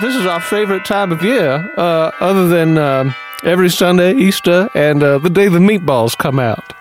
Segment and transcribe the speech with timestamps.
[0.00, 3.14] this, is, our favorite time of year, uh, other than um,
[3.44, 6.72] every Sunday, Easter, and uh, the day the meatballs come out.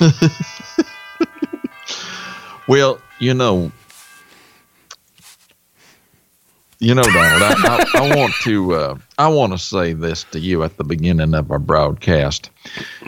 [2.68, 3.72] well, you know,
[6.82, 10.40] you know, Donald, I, I, I want to uh, I want to say this to
[10.40, 12.50] you at the beginning of our broadcast.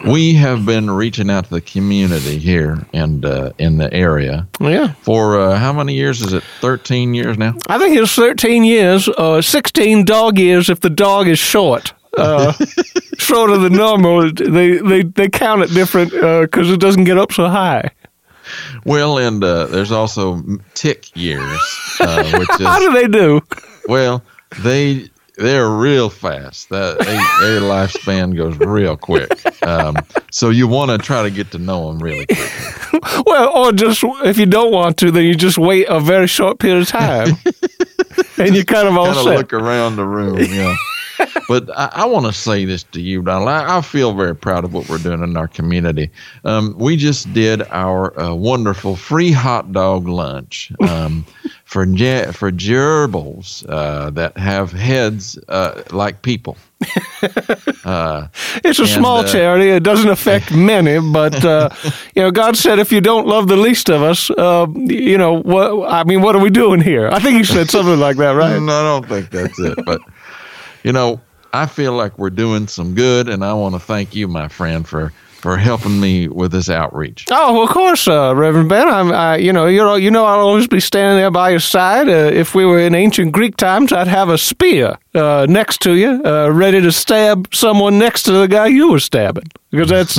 [0.07, 4.47] We have been reaching out to the community here and uh, in the area.
[4.61, 4.93] Yeah.
[5.03, 6.45] For uh, how many years is it?
[6.61, 7.57] Thirteen years now.
[7.69, 11.95] I think it's thirteen years, or sixteen dog years if the dog is short.
[12.17, 12.53] Uh,
[13.19, 14.31] shorter than normal.
[14.33, 17.91] They they they count it different because uh, it doesn't get up so high.
[18.85, 20.43] Well, and uh, there's also
[20.75, 21.61] tick years,
[22.01, 23.41] uh, which is how do they do?
[23.89, 24.23] Well,
[24.63, 26.69] they they're real fast.
[26.69, 29.31] That they, their lifespan goes real quick.
[29.67, 29.97] Um,
[30.31, 33.27] so you want to try to get to know them really quick.
[33.27, 36.59] well, or just if you don't want to, then you just wait a very short
[36.59, 37.37] period of time,
[38.39, 40.39] and you kind of all kind of look around the room.
[40.39, 40.75] Yeah
[41.49, 43.49] but I, I want to say this to you, Donald.
[43.49, 46.11] I, I, feel very proud of what we're doing in our community.
[46.45, 51.25] Um, we just did our uh, wonderful free hot dog lunch um,
[51.65, 56.57] for for gerbils uh, that have heads uh, like people.
[57.85, 58.29] Uh,
[58.65, 59.69] it's a and, small uh, charity.
[59.69, 61.69] It doesn't affect many, but uh,
[62.15, 65.91] you know, God said, "If you don't love the least of us, you know, what?
[65.93, 68.59] I mean, what are we doing here?" I think He said something like that, right?
[68.59, 70.01] no, I don't think that's it, but
[70.85, 71.21] you know,
[71.53, 74.87] I feel like we're doing some good, and I want to thank you, my friend,
[74.87, 75.13] for
[75.45, 77.27] for helping me with this outreach.
[77.31, 78.89] Oh, of course, uh, Reverend Ben.
[78.89, 82.09] I'm, I, you know, you you know, I'll always be standing there by your side.
[82.09, 85.97] Uh, if we were in ancient Greek times, I'd have a spear uh, next to
[85.97, 90.15] you, uh, ready to stab someone next to the guy you were stabbing, because that's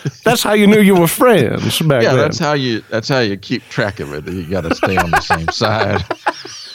[0.24, 2.16] that's how you knew you were friends back yeah, then.
[2.16, 4.26] Yeah, that's how you that's how you keep track of it.
[4.26, 6.04] You got to stay on the same side.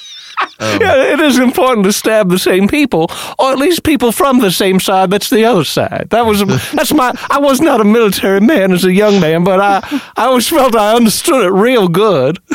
[0.61, 4.39] Um, yeah, it is important to stab the same people, or at least people from
[4.39, 5.09] the same side.
[5.09, 6.07] That's the other side.
[6.11, 7.13] That was that's my.
[7.29, 10.75] I was not a military man as a young man, but I I always felt
[10.75, 12.39] I understood it real good.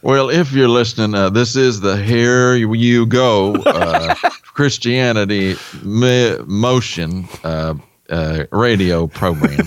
[0.00, 7.74] Well, if you're listening, uh, this is the Here You Go uh, Christianity Motion uh,
[8.08, 9.56] uh, radio program.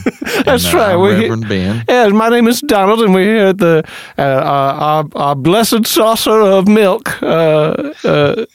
[0.46, 0.96] That's and, uh, right.
[0.96, 1.85] we're Reverend Ben.
[1.88, 3.84] Yeah, my name is Donald, and we're here at the
[4.18, 7.22] uh, our, our, blessed saucer of milk.
[7.22, 8.46] Uh, uh,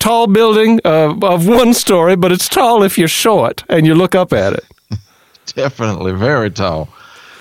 [0.00, 4.32] tall building of one story, but it's tall if you're short and you look up
[4.32, 4.64] at it.
[5.46, 6.88] Definitely very tall.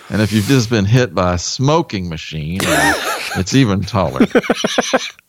[0.09, 2.93] And if you've just been hit by a smoking machine, uh,
[3.35, 4.25] it's even taller.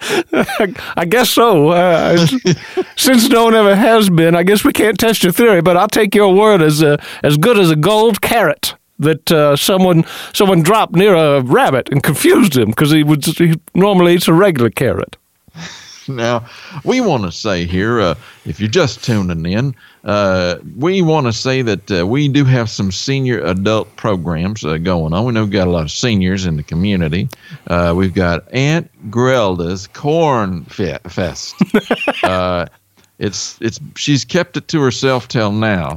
[0.00, 1.70] I guess so.
[1.70, 2.26] Uh,
[2.96, 5.88] since no one ever has been, I guess we can't test your theory, but I'll
[5.88, 10.62] take your word as a, as good as a gold carrot that uh, someone someone
[10.62, 14.70] dropped near a rabbit and confused him because he would he normally eats a regular
[14.70, 15.16] carrot.
[16.08, 16.46] Now,
[16.84, 18.14] we want to say here, uh,
[18.44, 19.74] if you're just tuning in,
[20.06, 24.78] uh, we want to say that uh, we do have some senior adult programs uh,
[24.78, 25.24] going on.
[25.24, 27.28] We know we've got a lot of seniors in the community.
[27.66, 31.54] Uh, we've got Aunt Grelda's Corn Fest.
[32.22, 32.66] Uh,
[33.18, 35.96] it's it's she's kept it to herself till now,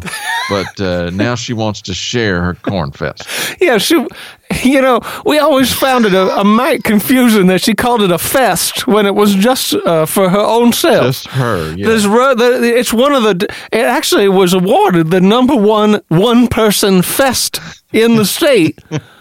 [0.50, 3.28] but uh, now she wants to share her corn fest.
[3.62, 4.08] Yeah, she.
[4.64, 8.18] You know, we always found it a, a mite confusing that she called it a
[8.18, 11.06] fest when it was just uh, for her own self.
[11.06, 11.74] Just her.
[11.76, 11.88] Yeah.
[11.90, 13.48] it's one of the.
[13.72, 17.62] It actually was awarded the number one one person fest
[17.94, 18.80] in the state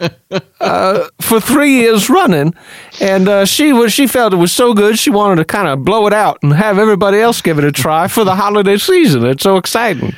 [0.60, 2.54] uh, for three years running,
[3.00, 5.84] and uh, she was she felt it was so good she wanted to kind of
[5.84, 9.24] blow it out and have everybody else give it a try for the holiday season.
[9.24, 10.14] It's so exciting.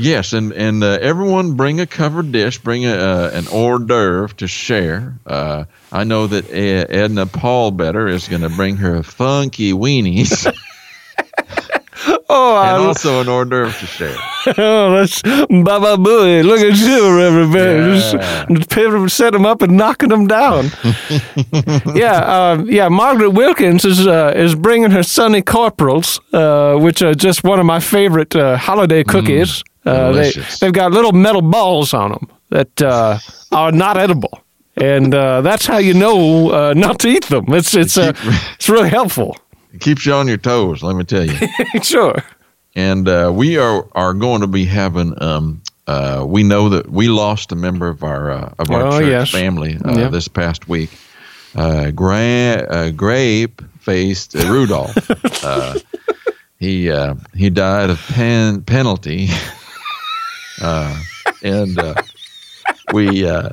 [0.00, 4.34] Yes, and and uh, everyone bring a covered dish, bring a, uh, an hors d'oeuvre
[4.36, 5.14] to share.
[5.26, 10.46] Uh, I know that Edna Paul better is going to bring her funky weenies.
[12.32, 14.16] Oh, and also an hors d'oeuvre to share.
[14.58, 16.44] oh, that's Baba Booey.
[16.44, 17.54] Look at you, Reverend.
[17.54, 18.46] Yeah.
[18.48, 20.70] Just set them up and knocking them down.
[21.94, 22.88] yeah, uh, yeah.
[22.88, 27.66] Margaret Wilkins is uh, is bringing her Sunny Corporals, uh, which are just one of
[27.66, 29.62] my favorite uh, holiday mm, cookies.
[29.62, 33.18] Mm, they they've got little metal balls on them that uh,
[33.52, 34.42] are not edible.
[34.76, 37.46] And that's how you know not to eat them.
[37.48, 39.36] It's it's it's really helpful.
[39.72, 41.36] It keeps you on your toes, let me tell you.
[41.82, 42.16] sure.
[42.74, 45.20] And uh, we are are going to be having.
[45.22, 48.98] Um, uh, we know that we lost a member of our uh, of our oh,
[49.00, 49.30] church yes.
[49.30, 50.90] family uh, this past week.
[51.56, 54.94] Uh, gra- uh, grape faced Rudolph.
[56.58, 56.92] he
[57.34, 59.28] he died of pen- penalty,
[60.60, 61.02] Uh,
[61.42, 61.94] and uh,
[62.92, 63.50] we uh,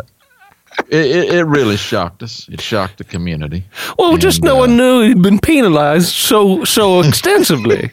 [0.89, 2.48] it, it, it really shocked us.
[2.50, 3.65] It shocked the community.
[3.98, 7.92] Well, just no uh, one knew he'd been penalized so so extensively.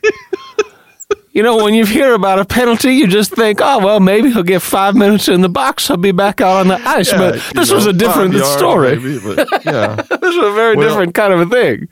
[1.33, 4.43] you know, when you hear about a penalty, you just think, oh well, maybe he'll
[4.43, 5.89] get five minutes in the box.
[5.89, 7.11] He'll be back out on the ice.
[7.13, 8.97] Yeah, but this know, was a different story.
[8.97, 9.97] maybe, but yeah.
[10.25, 11.89] This was a very Well- different kind of a thing.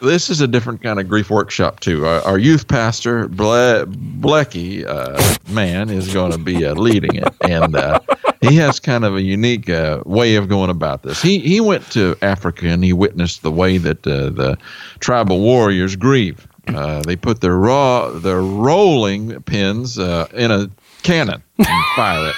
[0.00, 2.06] This is a different kind of grief workshop too.
[2.06, 7.32] Our, our youth pastor Ble- Blecky uh, man is going to be uh, leading it,
[7.42, 8.00] and uh,
[8.40, 11.22] he has kind of a unique uh, way of going about this.
[11.22, 14.58] He he went to Africa and he witnessed the way that uh, the
[15.00, 16.46] tribal warriors grieve.
[16.68, 20.68] Uh, they put their raw their rolling pins in a
[21.02, 22.34] cannon and fire it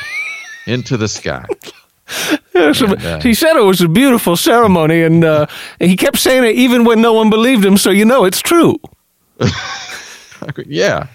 [0.70, 1.46] into the sky.
[2.54, 5.46] Yeah, And, uh, he said it was a beautiful ceremony, and uh,
[5.78, 7.76] he kept saying it even when no one believed him.
[7.76, 8.76] So you know it's true.
[10.66, 11.06] yeah.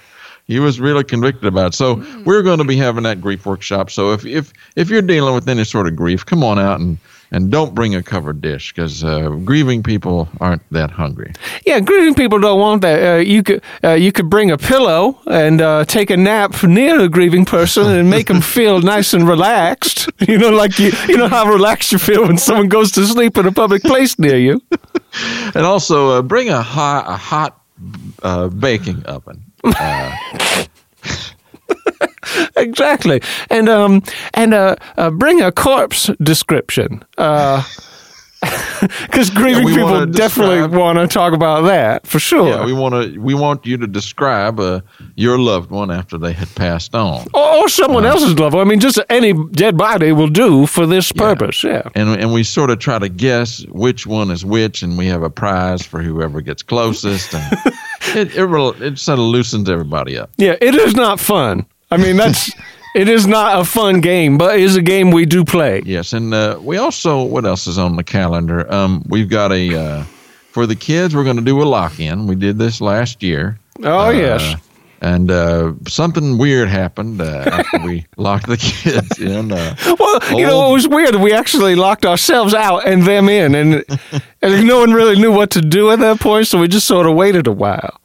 [0.46, 1.74] He was really convicted about it.
[1.76, 3.90] So we're going to be having that grief workshop.
[3.90, 6.98] So if if if you're dealing with any sort of grief come on out and
[7.34, 11.34] and don't bring a covered dish because uh, grieving people aren't that hungry
[11.66, 12.98] Yeah, grieving people don't want that.
[13.04, 17.02] Uh, you could uh, you could bring a pillow and uh, take a nap near
[17.02, 20.10] a grieving person and make them feel nice and relaxed.
[20.28, 23.38] You know, like you you know how relaxed you feel when someone goes to sleep
[23.38, 24.62] in a public place near you.
[25.56, 27.60] and also uh, bring a hot a hot
[28.24, 30.16] uh, baking oven uh,
[32.56, 34.04] Exactly, and um
[34.34, 37.04] and uh, uh bring a corpse description.
[37.18, 37.64] Uh,
[39.02, 42.50] because grieving we people wanna definitely want to talk about that for sure.
[42.50, 44.82] yeah we want to we want you to describe uh,
[45.16, 48.66] your loved one after they had passed on or, or someone else's loved one.
[48.66, 51.64] I mean, just any dead body will do for this purpose.
[51.64, 51.84] Yeah.
[51.96, 55.24] and and we sort of try to guess which one is which, and we have
[55.24, 57.58] a prize for whoever gets closest, and
[58.16, 60.32] it it, it sort of loosens everybody up.
[60.38, 61.66] Yeah, it is not fun.
[61.94, 62.52] I mean, that's
[62.96, 65.82] it is not a fun game, but it is a game we do play.
[65.86, 68.72] Yes, and uh, we also what else is on the calendar?
[68.72, 70.04] Um, we've got a uh,
[70.52, 71.16] for the kids.
[71.16, 72.28] We're going to do a lock in.
[72.28, 73.58] We did this last year.
[73.84, 74.56] Oh Uh, yes.
[75.02, 79.52] And uh, something weird happened uh, after we locked the kids in.
[79.52, 81.16] Uh, Well, you know, it was weird.
[81.16, 83.84] We actually locked ourselves out and them in, and,
[84.42, 87.06] and no one really knew what to do at that point, so we just sort
[87.06, 88.00] of waited a while.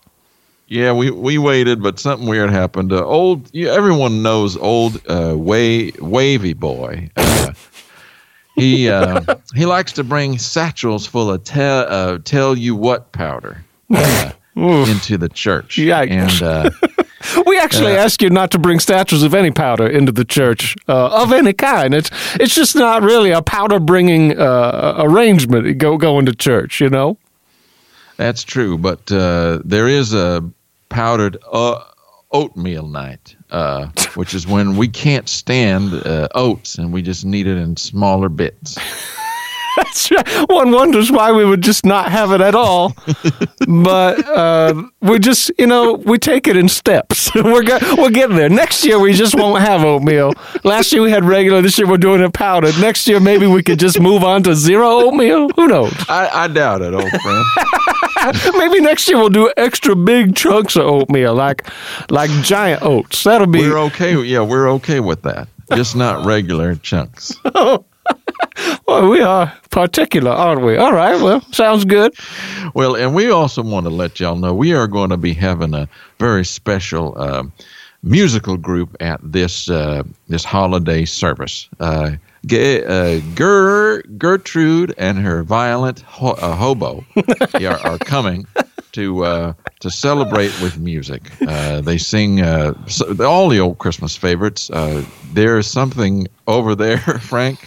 [0.68, 2.92] Yeah, we, we waited, but something weird happened.
[2.92, 7.10] Uh, old, you, everyone knows old uh, way, wavy boy.
[7.16, 7.52] Uh,
[8.54, 9.22] he uh,
[9.54, 15.16] he likes to bring satchels full of tell uh, tell you what powder uh, into
[15.16, 15.76] the church.
[15.76, 16.10] Yikes.
[16.10, 16.70] And uh,
[17.46, 21.08] We actually ask you not to bring statues of any powder into the church uh,
[21.22, 21.92] of any kind.
[21.94, 25.78] It's it's just not really a powder bringing uh, arrangement.
[25.78, 27.18] Go going to church, you know.
[28.16, 30.44] that's true, but uh, there is a
[30.88, 31.82] powdered uh,
[32.32, 37.46] oatmeal night, uh, which is when we can't stand uh, oats and we just need
[37.46, 38.78] it in smaller bits.
[39.76, 40.28] That's right.
[40.50, 42.96] One wonders why we would just not have it at all.
[43.68, 47.32] but uh, we just, you know, we take it in steps.
[47.36, 48.48] we're go- we're getting there.
[48.48, 50.32] Next year we just won't have oatmeal.
[50.64, 51.62] Last year we had regular.
[51.62, 52.76] This year we're doing it powdered.
[52.80, 55.48] Next year maybe we could just move on to zero oatmeal.
[55.50, 55.94] Who knows?
[56.08, 57.44] I, I doubt it, old friend.
[58.54, 61.66] Maybe next year we'll do extra big chunks of oatmeal, like
[62.10, 63.24] like giant oats.
[63.24, 63.60] That'll be.
[63.60, 64.20] We're okay.
[64.22, 65.48] Yeah, we're okay with that.
[65.74, 67.34] Just not regular chunks.
[67.54, 67.84] well,
[69.08, 70.76] we are particular, aren't we?
[70.76, 71.20] All right.
[71.20, 72.14] Well, sounds good.
[72.74, 75.74] Well, and we also want to let y'all know we are going to be having
[75.74, 77.52] a very special um,
[78.02, 81.68] musical group at this uh, this holiday service.
[81.78, 82.12] Uh,
[82.48, 87.04] Ge- uh, Ger- Gertrude and her violent ho- uh, hobo
[87.54, 88.46] are, are coming
[88.92, 91.22] to uh, to celebrate with music.
[91.46, 94.70] Uh, they sing uh, so, all the old Christmas favorites.
[94.70, 97.60] Uh, there is something over there, Frank.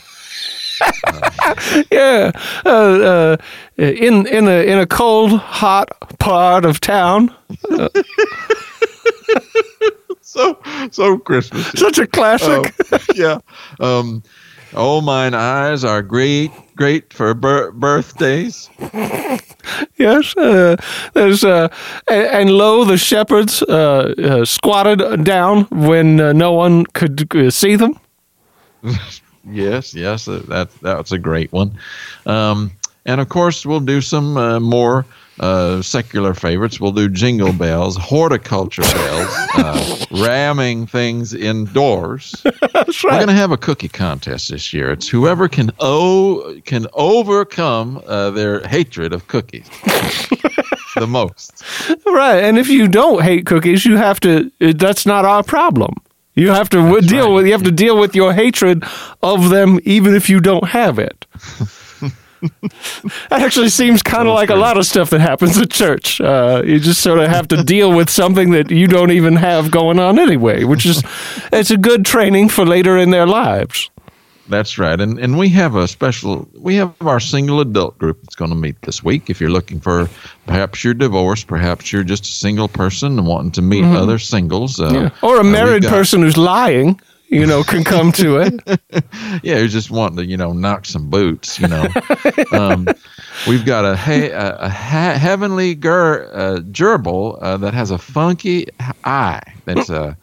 [1.91, 2.31] Yeah.
[2.65, 3.37] Uh, uh,
[3.77, 7.33] in in a in a cold, hot part of town.
[10.23, 10.57] So
[10.91, 11.67] so Christmas.
[11.75, 12.73] Such a classic.
[12.91, 13.39] Oh, yeah.
[13.81, 14.23] Um,
[14.73, 18.69] oh, mine eyes are great, great for bir- birthdays.
[19.97, 20.35] Yes.
[20.35, 20.75] Uh,
[21.13, 21.67] there's uh,
[22.09, 27.51] and, and lo, the shepherds uh, uh, squatted down when uh, no one could uh,
[27.51, 27.99] see them.
[29.43, 31.75] Yes, yes, uh, that that's a great one.
[32.27, 32.71] Um,
[33.05, 35.05] and of course, we'll do some uh, more
[35.39, 36.79] uh, secular favorites.
[36.79, 42.35] We'll do jingle bells, horticulture bells, uh, ramming things indoors.
[42.73, 44.91] That's We're going to have a cookie contest this year.
[44.91, 49.67] It's whoever can o- can overcome uh, their hatred of cookies
[50.95, 51.63] the most.
[52.05, 52.43] Right.
[52.43, 54.51] And if you don't hate cookies, you have to.
[54.59, 55.95] That's not our problem.
[56.35, 57.33] You have to w- deal right.
[57.35, 58.83] with you have to deal with your hatred
[59.21, 61.25] of them, even if you don't have it.
[62.41, 66.19] that actually seems kind of like a lot of stuff that happens at church.
[66.21, 69.71] Uh, you just sort of have to deal with something that you don't even have
[69.71, 71.03] going on anyway, which is
[71.51, 73.89] it's a good training for later in their lives.
[74.49, 76.45] That's right, and and we have a special.
[76.59, 79.29] We have our single adult group that's going to meet this week.
[79.29, 80.09] If you're looking for,
[80.45, 84.77] perhaps you're divorced, perhaps you're just a single person and wanting to meet other singles,
[84.79, 85.25] uh, Mm-hmm.
[85.25, 86.99] Or a uh, married got- person who's lying,
[87.31, 88.79] you know, can come to it.
[89.43, 91.59] Yeah, who's just wanting to you know knock some boots.
[91.59, 91.87] You know,
[92.51, 92.87] um,
[93.47, 97.97] we've got a he- a, a ha- heavenly ger- uh, gerbil uh, that has a
[97.97, 98.67] funky
[99.05, 99.41] eye.
[99.65, 100.13] That's uh,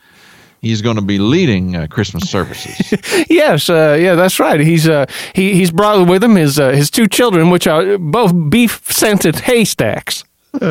[0.63, 2.95] he's going to be leading uh, Christmas services.
[3.31, 4.61] Yes, uh, yeah, that's right.
[4.61, 8.33] He's uh, he he's brought with him his uh, his two children, which are both
[8.51, 10.25] beef scented haystacks.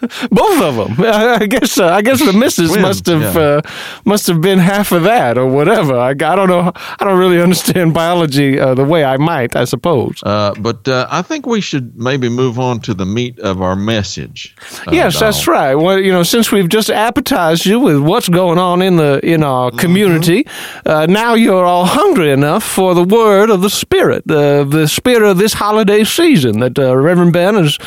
[0.30, 1.04] Both of them.
[1.04, 1.78] I guess.
[1.78, 3.40] Uh, I guess the missus Twins, must have yeah.
[3.40, 3.60] uh,
[4.04, 5.94] must have been half of that or whatever.
[5.96, 6.72] I, I don't know.
[6.74, 9.56] I don't really understand biology uh, the way I might.
[9.56, 10.22] I suppose.
[10.22, 13.74] Uh, but uh, I think we should maybe move on to the meat of our
[13.76, 14.54] message.
[14.86, 15.74] uh, yes, that's right.
[15.74, 19.42] Well, you know, since we've just appetized you with what's going on in the in
[19.42, 19.78] our Mm-hmm.
[19.78, 20.46] community,
[20.86, 25.36] uh, now you're all hungry enough for the word of the Spirit, the Spirit of
[25.38, 27.78] this holiday season that uh, Reverend Ben has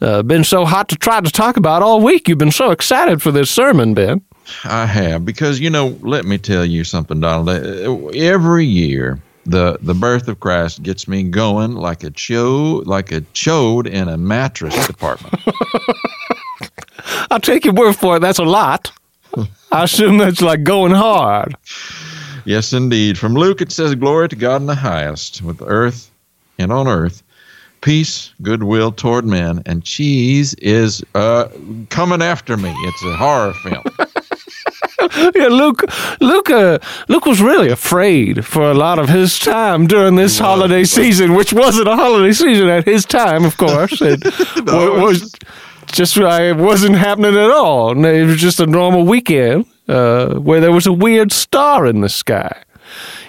[0.00, 2.28] uh, been so hot to try to talk about all week.
[2.28, 4.20] You've been so excited for this sermon, Ben.
[4.64, 5.96] I have because you know.
[6.02, 7.48] Let me tell you something, Donald.
[7.48, 13.12] Uh, Every year, the the birth of Christ gets me going like a cho like
[13.12, 15.34] a chode in a mattress department.
[17.30, 18.20] I'll take your word for it.
[18.20, 18.90] That's a lot.
[19.72, 21.56] I assume that's like going hard.
[22.44, 23.16] yes, indeed.
[23.18, 26.10] From Luke, it says, "Glory to God in the highest, with earth
[26.58, 27.22] and on earth."
[27.80, 31.48] Peace, goodwill toward men, and cheese is uh,
[31.88, 32.70] coming after me.
[32.76, 33.84] It's a horror film.
[35.34, 35.82] Yeah, Luke,
[36.20, 40.84] Luke, uh, Luke was really afraid for a lot of his time during this holiday
[40.84, 44.00] season, which wasn't a holiday season at his time, of course.
[44.02, 44.22] It
[44.66, 45.32] wa- was
[45.90, 47.92] just uh, it wasn't happening at all.
[48.04, 52.08] It was just a normal weekend uh, where there was a weird star in the
[52.10, 52.62] sky.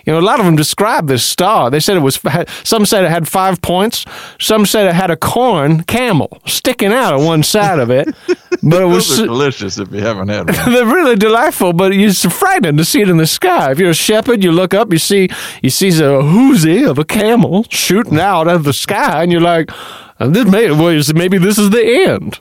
[0.06, 1.70] You know, a lot of them described this star.
[1.70, 2.20] They said it was.
[2.64, 4.06] Some said it had five points.
[4.40, 8.14] Some said it had a corn camel sticking out on one side of it.
[8.64, 10.56] But it was Those are delicious if you haven't had one.
[10.74, 13.72] they're really delightful, but it's frightening to see it in the sky.
[13.72, 15.30] If you're a shepherd, you look up, you see
[15.64, 19.72] you see a hoozy of a camel shooting out of the sky, and you're like,
[20.20, 22.40] "Uh, "This may well, maybe this is the end."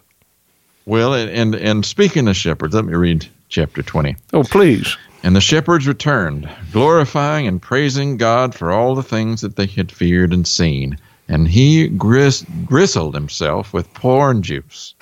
[0.84, 4.16] Well, and, and and speaking of shepherds, let me read chapter twenty.
[4.34, 4.96] Oh, please!
[5.22, 9.92] And the shepherds returned, glorifying and praising God for all the things that they had
[9.92, 10.96] feared and seen.
[11.28, 14.94] And he gris- gristled himself with porn juice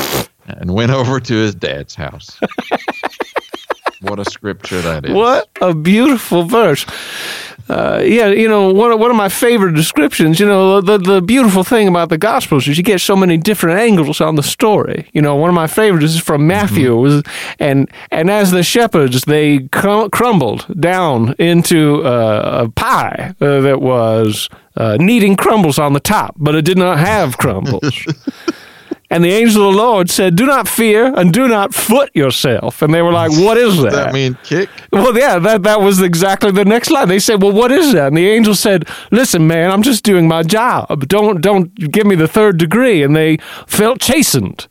[0.46, 2.38] and went over to his dad's house.
[4.00, 5.12] what a scripture that is.
[5.12, 6.86] What a beautiful verse.
[7.68, 11.22] Uh, yeah, you know, one of, one of my favorite descriptions, you know, the, the
[11.22, 15.08] beautiful thing about the Gospels is you get so many different angles on the story.
[15.12, 16.94] You know, one of my favorites is from Matthew.
[16.94, 17.22] was,
[17.58, 23.80] and, and as the shepherds, they cr- crumbled down into uh, a pie uh, that
[23.80, 28.06] was uh, kneading crumbles on the top, but it did not have crumbles.
[29.10, 32.80] And the angel of the Lord said, Do not fear and do not foot yourself.
[32.82, 33.92] And they were like, What is Does that?
[33.92, 34.68] that mean kick?
[34.92, 37.08] Well, yeah, that, that was exactly the next line.
[37.08, 40.26] They said, "Well, what is that?" And the angel said, "Listen, man, I'm just doing
[40.26, 41.06] my job.
[41.08, 44.66] Don't don't give me the third degree." And they felt chastened,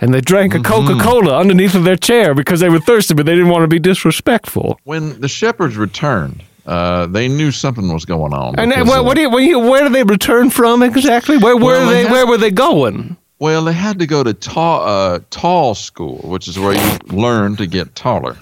[0.00, 3.26] and they drank a Coca Cola underneath of their chair because they were thirsty, but
[3.26, 4.78] they didn't want to be disrespectful.
[4.84, 8.58] When the shepherds returned, uh, they knew something was going on.
[8.58, 11.36] And uh, what do you, where did they return from exactly?
[11.38, 13.16] Where where Well, they, they had- where were they going?
[13.38, 17.56] Well, they had to go to tall, uh, tall school, which is where you learn
[17.56, 18.36] to get taller.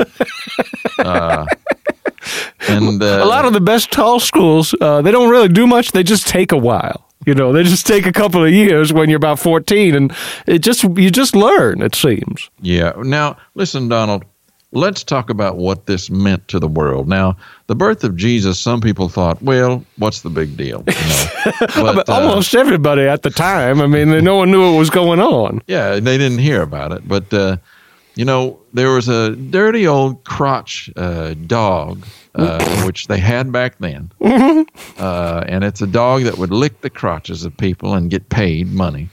[0.98, 1.46] uh,
[2.68, 5.92] and uh, a lot of the best tall schools, uh, they don't really do much.
[5.92, 7.08] They just take a while.
[7.24, 10.12] You know, they just take a couple of years when you're about 14, and
[10.46, 11.80] it just you just learn.
[11.80, 12.50] It seems.
[12.60, 12.92] yeah.
[12.96, 14.24] Now, listen, Donald.
[14.72, 17.06] Let's talk about what this meant to the world.
[17.06, 17.36] Now,
[17.66, 20.82] the birth of Jesus, some people thought, well, what's the big deal?
[20.86, 21.26] You know?
[21.94, 23.80] But, uh, almost everybody at the time.
[23.80, 25.60] I mean, no one knew what was going on.
[25.66, 27.06] yeah, they didn't hear about it.
[27.06, 27.56] But uh,
[28.14, 33.78] you know, there was a dirty old crotch uh, dog, uh, which they had back
[33.78, 34.10] then,
[34.98, 38.72] uh, and it's a dog that would lick the crotches of people and get paid
[38.72, 39.08] money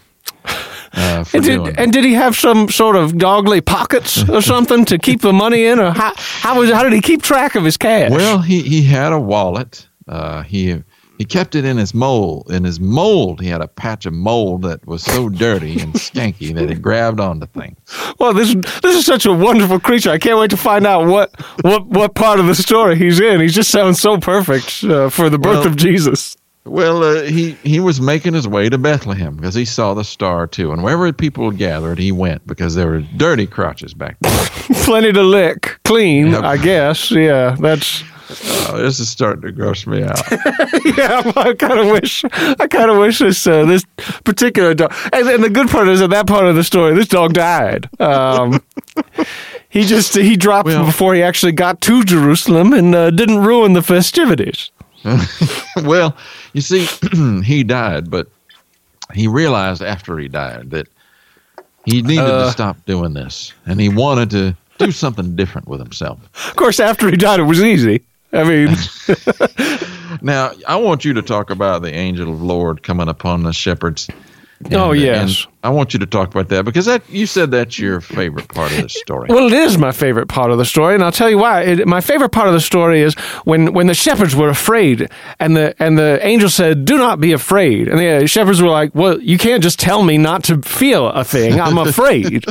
[0.94, 4.98] uh, And did, and did he have some sort of dogly pockets or something to
[4.98, 7.78] keep the money in, or how how was how did he keep track of his
[7.78, 8.12] cash?
[8.12, 9.88] Well, he he had a wallet.
[10.08, 10.82] Uh, he
[11.18, 12.50] he kept it in his mold.
[12.50, 16.54] In his mold, he had a patch of mold that was so dirty and skanky
[16.56, 17.78] that it grabbed onto things.
[18.20, 20.12] Well, this this is such a wonderful creature.
[20.12, 21.30] I can't wait to find out what
[21.62, 23.42] what what part of the story he's in.
[23.42, 26.36] He just sounds so perfect uh, for the birth Well- of Jesus.
[26.70, 30.46] Well, uh, he he was making his way to Bethlehem because he saw the star
[30.48, 34.32] too, and wherever people gathered, he went because there were dirty crotches back there.
[34.84, 36.44] Plenty to lick, clean, Yep.
[36.44, 37.12] I guess.
[37.12, 38.04] Yeah, that's.
[38.70, 40.22] oh, this is starting to gross me out.
[40.98, 42.24] Yeah, I kind of wish.
[42.26, 43.84] I kind of wish this uh, this
[44.24, 44.94] particular dog.
[45.14, 47.90] And, and the good part is that that part of the story, this dog died.
[48.00, 48.62] Um,
[49.70, 53.74] he just he dropped Well- before he actually got to Jerusalem and uh, didn't ruin
[53.74, 54.72] the festivities.
[55.84, 56.16] well,
[56.54, 56.86] you see,
[57.44, 58.28] he died, but
[59.14, 60.88] he realized after he died that
[61.86, 62.46] he needed Uh.
[62.46, 66.20] to stop doing this, and he wanted to do something different with himself.
[66.50, 68.02] Of course, after he died, it was easy.
[68.32, 68.76] I mean,
[70.22, 74.08] Now, I want you to talk about the angel of Lord coming upon the shepherds.
[74.66, 75.48] And, Oh, uh, yes.
[75.64, 78.72] I want you to talk about that because that you said that's your favorite part
[78.74, 79.28] of the story.
[79.30, 81.62] well, it is my favorite part of the story, and I'll tell you why.
[81.62, 83.14] It, my favorite part of the story is
[83.46, 87.32] when, when the shepherds were afraid, and the and the angel said, "Do not be
[87.32, 91.08] afraid," and the shepherds were like, "Well, you can't just tell me not to feel
[91.08, 91.60] a thing.
[91.62, 92.44] I'm afraid."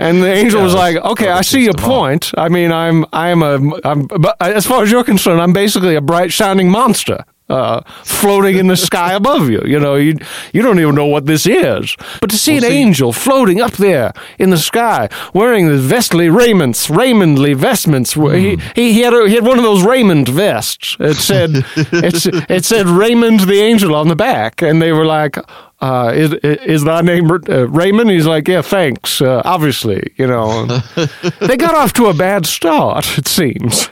[0.00, 2.30] And the angel Yeah, was like, "Okay, I see your point.
[2.38, 6.00] I mean, I'm, I'm a, I'm, but as far as you're concerned, I'm basically a
[6.00, 9.62] bright shining monster, uh, floating in the sky above you.
[9.64, 10.16] You know, you,
[10.52, 11.96] you don't even know what this is.
[12.20, 15.74] But to see Well, an see- angel floating up there in the sky, wearing the
[15.94, 18.34] vestly raiments, Raymondly vestments, Hmm.
[18.34, 20.96] he, he, he had, a, he had one of those Raymond vests.
[21.00, 25.36] It said, it's, it said Raymond the angel on the back, and they were like."
[25.80, 28.10] Uh, is is thy name uh, Raymond?
[28.10, 29.20] He's like, yeah, thanks.
[29.20, 30.66] Uh, obviously, you know,
[31.40, 33.16] they got off to a bad start.
[33.16, 33.88] It seems.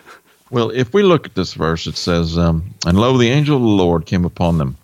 [0.51, 3.63] Well, if we look at this verse, it says, um, And lo, the angel of
[3.63, 4.77] the Lord came upon them,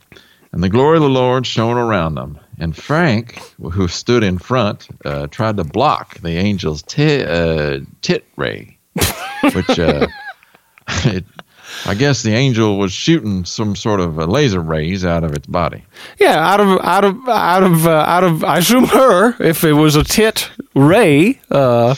[0.53, 2.39] and the glory of the Lord shone around them.
[2.59, 8.25] And Frank, who stood in front, uh, tried to block the angel's ti- uh, tit
[8.37, 8.77] ray,
[9.55, 10.07] which uh,
[11.05, 11.25] it,
[11.87, 15.85] I guess the angel was shooting some sort of laser rays out of its body.
[16.19, 19.73] Yeah, out of out of out of uh, out of I assume her if it
[19.73, 21.95] was a tit Ray, uh,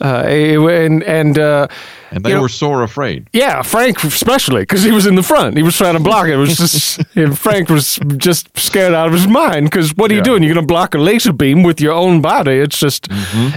[0.00, 1.68] uh, and and uh,
[2.12, 3.28] And they You know- were sore afraid.
[3.32, 5.56] yeah, Frank especially because he was in the front.
[5.56, 6.32] He was trying to block it.
[6.34, 7.00] It was just
[7.38, 10.42] Frank was just scared out of his mind because what are you doing?
[10.42, 12.58] You're going to block a laser beam with your own body.
[12.58, 13.06] It's just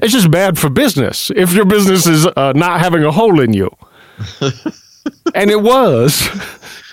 [0.02, 1.32] it's just bad for business.
[1.36, 3.70] If your business is uh, not having a hole in you,
[5.36, 6.28] and it was.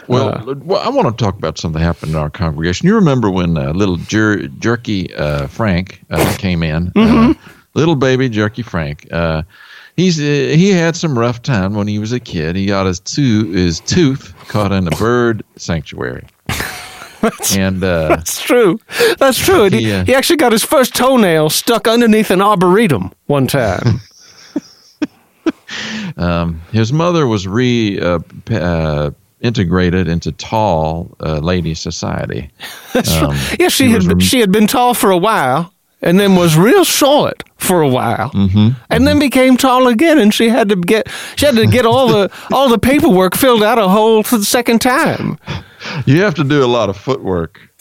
[0.09, 0.55] Well, Uh.
[0.65, 2.89] well, I want to talk about something that happened in our congregation.
[2.89, 6.91] You remember when uh, little jer- jerky uh, Frank uh, came in?
[6.97, 7.35] Uh,
[7.75, 9.07] little baby jerky Frank.
[10.01, 10.23] He's uh,
[10.57, 12.57] he had some rough time when he was a kid.
[12.57, 16.27] He got his tooth his tooth caught in a bird sanctuary,
[17.55, 18.81] and uh, That's true.
[19.19, 19.69] That's true.
[19.69, 24.01] He, He, uh, he actually got his first toenail stuck underneath an arboretum one time.
[26.17, 29.11] um, his mother was re uh, p- uh,
[29.43, 32.51] integrated into tall uh, lady society.
[32.95, 36.35] Um, yeah, she, she had been, she had been tall for a while, and then
[36.37, 38.69] was real short for a while, Mm-hmm.
[38.89, 40.19] and then became tall again.
[40.19, 43.63] And she had to get she had to get all the all the paperwork filled
[43.63, 45.39] out a whole for the second time.
[46.07, 47.59] You have to do a lot of footwork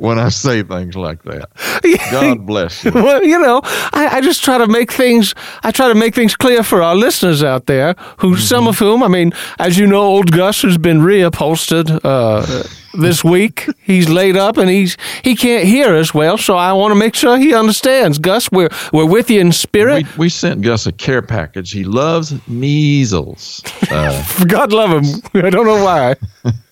[0.00, 1.50] when I say things like that.
[2.10, 2.90] God bless you.
[2.90, 5.34] Well, you know, I, I just try to make things.
[5.62, 9.02] I try to make things clear for our listeners out there, who some of whom,
[9.02, 13.68] I mean, as you know, old Gus has been reupholstered uh, this week.
[13.82, 17.14] He's laid up and he's he can't hear us well, so I want to make
[17.14, 18.18] sure he understands.
[18.18, 20.06] Gus, we're we're with you in spirit.
[20.16, 21.72] We, we sent Gus a care package.
[21.72, 23.62] He loves measles.
[23.90, 25.22] Uh, God love him.
[25.44, 26.16] I don't know why.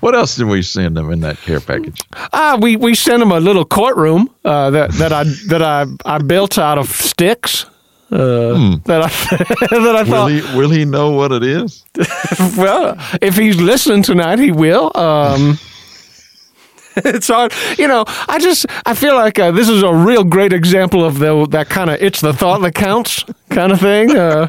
[0.00, 2.00] what else did we send him in that care package?
[2.32, 6.18] Ah, we, we sent him a little courtroom uh, that that I that I I
[6.18, 7.66] built out of sticks.
[8.10, 9.08] Uh, That I
[9.70, 10.30] that I Will thought.
[10.30, 11.84] he, will he know what it is?
[12.56, 14.90] Well, if he's listening tonight, he will.
[14.94, 15.58] Um,
[16.96, 18.04] it's hard, you know.
[18.28, 21.68] I just I feel like uh, this is a real great example of the that
[21.70, 24.14] kind of it's the thought that counts kind of thing.
[24.16, 24.48] Uh,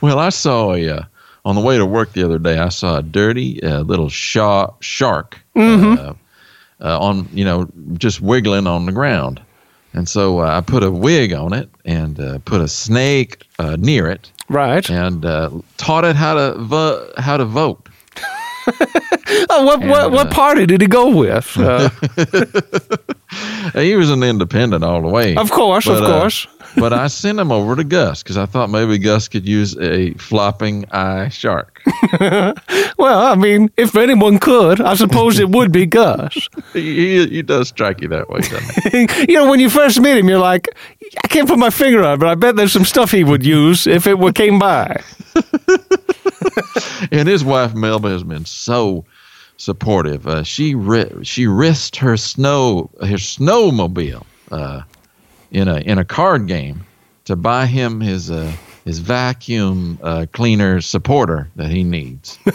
[0.00, 1.02] Well, I saw a, uh,
[1.44, 4.70] on the way to work the other day, I saw a dirty uh, little sha-
[4.80, 6.14] shark uh,
[6.80, 9.40] uh, on, you know, just wiggling on the ground.
[9.92, 13.76] And so uh, I put a wig on it and uh, put a snake uh,
[13.78, 14.88] near it right.
[14.90, 17.88] and uh, taught it how to vo- how to vote.
[19.50, 21.54] Oh, what what And, what uh, party did he go with?
[23.74, 25.36] He was an independent all the way.
[25.36, 26.46] of course, of But, uh, course.
[26.76, 30.14] But I sent them over to Gus because I thought maybe Gus could use a
[30.14, 31.82] flopping eye shark.
[32.20, 32.52] well,
[32.98, 36.48] I mean, if anyone could, I suppose it would be Gus.
[36.72, 39.26] he, he, does strike you that way, doesn't he?
[39.32, 40.68] you know, when you first meet him, you're like,
[41.22, 43.44] I can't put my finger on it, but I bet there's some stuff he would
[43.44, 45.02] use if it would came by.
[47.12, 49.04] and his wife Melba has been so
[49.56, 50.26] supportive.
[50.26, 54.82] Uh, she ri- she risked her snow her snowmobile uh,
[55.54, 56.84] in a in a card game
[57.24, 58.52] to buy him his uh,
[58.84, 62.38] his vacuum uh, cleaner supporter that he needs.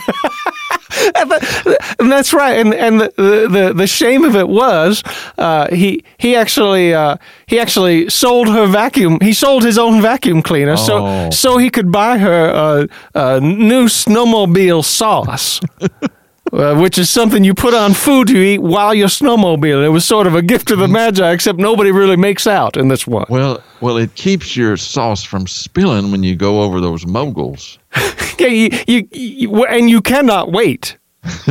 [2.00, 2.58] and that's right.
[2.60, 5.04] And and the the, the shame of it was
[5.38, 9.20] uh, he he actually uh, he actually sold her vacuum.
[9.22, 11.30] He sold his own vacuum cleaner so Oh.
[11.32, 15.60] so he could buy her uh, a new snowmobile sauce.
[16.52, 19.86] Uh, which is something you put on food you eat while you're snowmobiling.
[19.86, 22.88] It was sort of a gift of the Magi, except nobody really makes out in
[22.88, 23.28] this one.
[23.30, 27.78] Well, well, it keeps your sauce from spilling when you go over those moguls.
[28.40, 30.98] Yeah, you, you, you, and you cannot wait.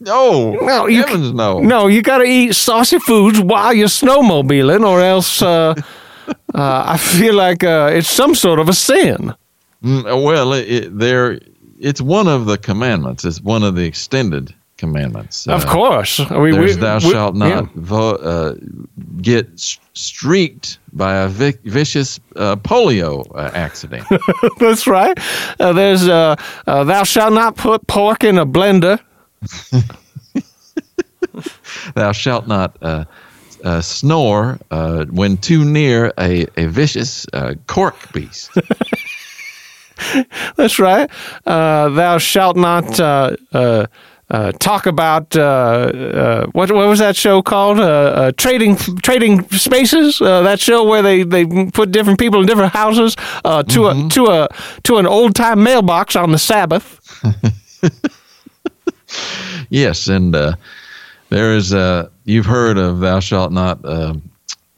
[0.00, 1.58] no, No, you heavens no.
[1.58, 5.74] No, you got to eat saucy foods while you're snowmobiling, or else uh,
[6.54, 9.34] uh, I feel like uh, it's some sort of a sin.
[9.82, 11.40] Mm, well, it, it, there,
[11.80, 13.24] it's one of the commandments.
[13.24, 15.46] It's one of the extended commandments.
[15.46, 17.62] Of Uh, course, we, There's we- thou we- shalt not yeah.
[17.74, 18.54] vo- uh,
[19.20, 19.46] get
[19.94, 24.06] streaked by a vic- vicious uh, polio uh, accident.
[24.58, 25.18] That's right.
[25.58, 28.98] Uh, there's uh, uh, thou shalt not put pork in a blender.
[31.94, 33.04] thou shalt not uh,
[33.64, 38.50] uh, snore uh, when too near a, a vicious uh, cork beast.
[40.56, 41.10] That's right.
[41.46, 43.86] Uh, thou shalt not uh, uh,
[44.30, 47.80] uh, talk about uh, uh, what what was that show called?
[47.80, 50.20] Uh, uh, trading Trading Spaces.
[50.20, 54.08] Uh, that show where they, they put different people in different houses uh, to a
[54.10, 54.48] to a
[54.84, 57.00] to an old time mailbox on the Sabbath.
[59.68, 60.54] yes, and uh,
[61.30, 64.14] there is uh, you've heard of thou shalt not uh,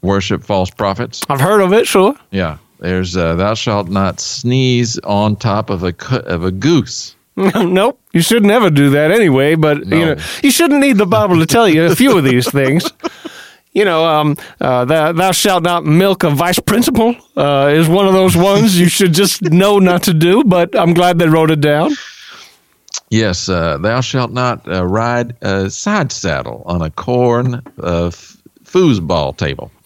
[0.01, 1.21] worship false prophets.
[1.29, 1.87] I've heard of it.
[1.87, 2.15] Sure.
[2.31, 5.95] Yeah, there's uh, thou shalt not sneeze on top of a
[6.27, 7.15] of a goose.
[7.37, 7.97] nope.
[8.11, 9.55] You should never do that anyway.
[9.55, 12.49] But you know, you shouldn't need the Bible to tell you a few of these
[12.51, 12.85] things.
[13.75, 18.05] You know, um, uh, thou, thou shalt not milk a vice principal uh, is one
[18.05, 20.43] of those ones you should just know not to do.
[20.43, 21.89] But I'm glad they wrote it down.
[23.09, 28.37] Yes, uh, thou shalt not uh, ride a side saddle on a corn uh, f-
[28.63, 29.71] foosball table.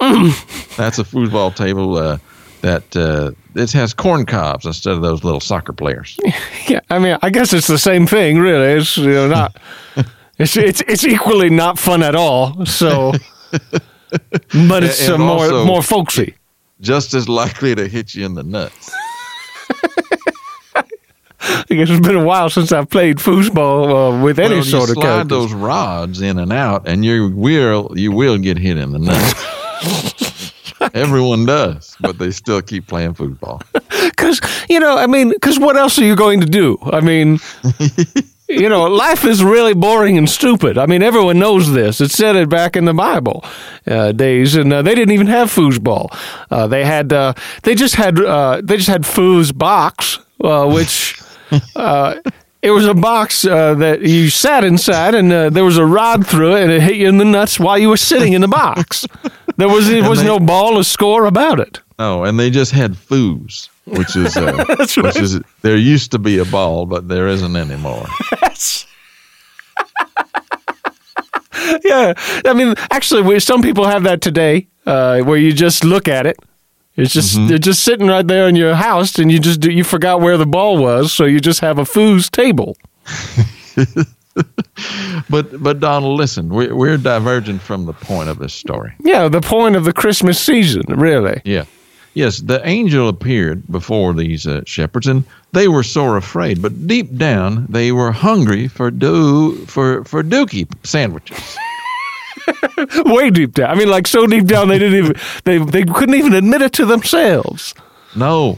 [0.75, 2.17] That's a foosball table uh,
[2.61, 6.17] that uh, it has corn cobs instead of those little soccer players.
[6.67, 8.73] Yeah, I mean, I guess it's the same thing, really.
[8.79, 9.57] It's you know not.
[10.39, 12.63] It's it's it's equally not fun at all.
[12.65, 13.13] So,
[14.69, 16.35] but it's uh, more also- more folksy.
[16.79, 18.91] Just as likely to hit you in the nuts.
[21.49, 24.89] I guess it's been a while since I've played foosball uh, with any Well, sort
[24.89, 25.29] of slide characters.
[25.29, 30.06] those rods in and out, and you will you will get hit in the nuts.
[30.97, 33.61] Everyone does, but they still keep playing football.
[34.17, 36.77] Because, you know, I mean, because what else are you going to do?
[36.81, 37.39] I mean,
[38.49, 40.77] you know, life is really boring and stupid.
[40.77, 42.01] I mean, everyone knows this.
[42.01, 43.45] It said it back in the Bible
[43.85, 46.09] uh, days, and uh, they didn't even have foosball.
[46.49, 47.33] Uh, they had, uh,
[47.63, 51.21] they just had, uh, they just had foosbox, uh, which.
[51.77, 52.19] Uh,
[52.61, 56.27] it was a box uh, that you sat inside, and uh, there was a rod
[56.27, 58.49] through it, and it hit you in the nuts while you were sitting in the
[58.49, 59.07] box.
[59.57, 61.81] There was there was they- no ball or score about it.
[61.99, 64.97] Oh, and they just had foos, which is uh, right.
[64.97, 68.05] which is there used to be a ball, but there isn't anymore.
[71.83, 72.13] yeah,
[72.45, 76.25] I mean, actually, we, some people have that today, uh, where you just look at
[76.27, 76.37] it.
[76.95, 79.83] It's just they're just sitting right there in your house, and you just do, you
[79.83, 82.75] forgot where the ball was, so you just have a foos table.
[85.29, 88.93] But but Donald, listen, we're we're diverging from the point of this story.
[88.99, 91.41] Yeah, the point of the Christmas season, really.
[91.43, 91.65] Yeah.
[92.13, 96.61] Yes, the angel appeared before these uh, shepherds, and they were sore afraid.
[96.61, 101.57] But deep down, they were hungry for do for for dookie sandwiches.
[103.05, 103.69] Way deep down.
[103.71, 106.73] I mean, like so deep down they didn't even they they couldn't even admit it
[106.73, 107.75] to themselves.
[108.15, 108.57] No,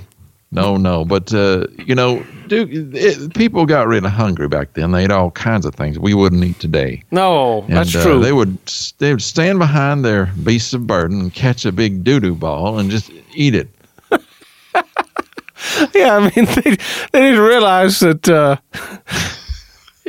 [0.52, 1.06] no, no.
[1.06, 4.92] But uh, you know, Duke, it, people got really hungry back then.
[4.92, 7.04] They ate all kinds of things we wouldn't eat today.
[7.12, 8.20] No, And, that's uh, true.
[8.20, 8.58] they would
[8.98, 12.80] they would stand behind their beasts of burden and catch a big doo doo ball
[12.80, 13.70] and just eat it.
[15.94, 16.78] yeah, I mean, they,
[17.12, 18.58] they didn't realize that, uh,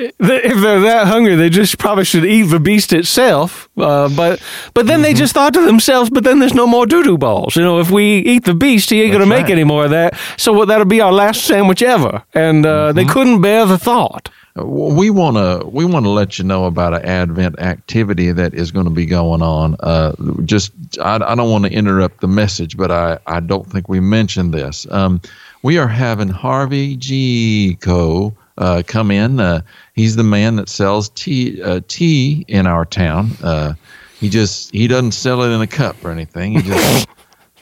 [0.01, 3.69] if they're that hungry, they just probably should eat the beast itself.
[3.77, 4.43] Uh, but
[4.75, 7.57] but then they just thought to themselves, but then there's no more doo doo balls.
[7.57, 9.53] You know, if we eat the beast, he ain't gonna make right.
[9.53, 10.19] any more of that.
[10.37, 12.23] So that'll be our last sandwich ever.
[12.35, 14.31] And uh, they couldn't bear the thought.
[14.57, 18.71] we want to we want to let you know about an Advent activity that is
[18.73, 19.77] going to be going on.
[19.81, 23.89] Uh, just I, I don't want to interrupt the message, but I, I don't think
[23.89, 24.87] we mentioned this.
[24.91, 25.21] Um,
[25.63, 27.77] we are having Harvey G.
[27.81, 28.35] Co.
[28.61, 29.41] Uh, come in.
[29.41, 29.63] Uh,
[29.95, 33.31] he's the man that sells tea uh, tea in our town.
[33.43, 33.73] Uh,
[34.21, 36.53] he just he doesn't sell it in a cup or anything.
[36.53, 37.09] He just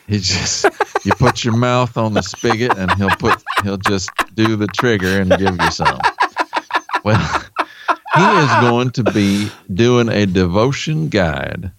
[0.08, 0.66] he just
[1.04, 5.20] you put your mouth on the spigot and he'll put he'll just do the trigger
[5.20, 6.00] and give you some.
[7.04, 7.44] Well,
[8.16, 11.70] he is going to be doing a devotion guide.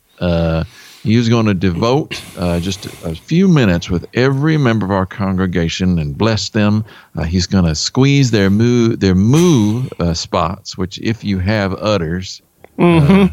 [1.09, 5.05] Uh, he's going to devote uh, just a few minutes with every member of our
[5.05, 6.85] congregation and bless them.
[7.15, 11.73] Uh, he's going to squeeze their moo their moo uh, spots, which if you have
[11.75, 12.41] udders,
[12.77, 13.27] uh,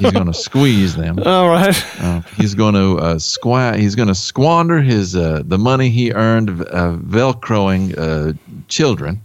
[0.00, 1.18] he's going to squeeze them.
[1.26, 1.76] All right.
[2.00, 6.12] Uh, he's going to uh, squa- He's going to squander his uh, the money he
[6.12, 8.32] earned uh, velcroing uh,
[8.68, 9.20] children.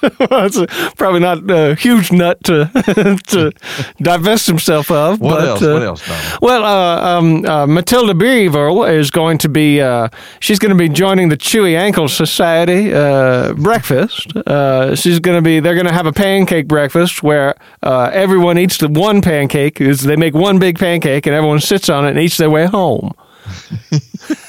[0.18, 2.66] That's a, probably not a huge nut to
[3.28, 3.52] to
[4.00, 5.20] divest himself of.
[5.20, 5.62] What but, else?
[5.62, 6.38] uh, what else, Donald?
[6.42, 10.08] Well, uh, um, uh, Matilda Beaver is going to be uh,
[10.40, 14.36] she's going to be joining the Chewy Ankle Society uh, breakfast.
[14.36, 18.58] Uh, she's going to be they're going to have a pancake breakfast where uh, everyone
[18.58, 19.80] eats the one pancake.
[19.80, 22.66] Is they make one big pancake and everyone sits on it and eats their way
[22.66, 23.14] home.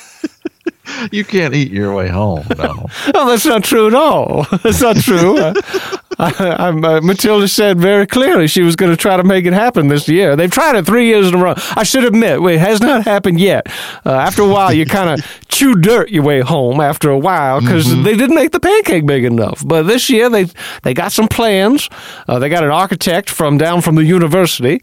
[1.11, 4.45] You can't eat your way home, No, Oh, that's not true at all.
[4.63, 5.53] That's not true.
[6.19, 9.53] I, I'm, uh, Matilda said very clearly she was going to try to make it
[9.53, 10.35] happen this year.
[10.35, 11.53] They've tried it three years in a row.
[11.75, 13.67] I should admit, it has not happened yet.
[14.05, 17.61] Uh, after a while, you kind of chew dirt your way home after a while
[17.61, 19.65] because they didn't make the pancake big enough.
[19.65, 20.47] But this year, they
[20.83, 21.89] they got some plans.
[22.27, 24.81] Uh, they got an architect from down from the university,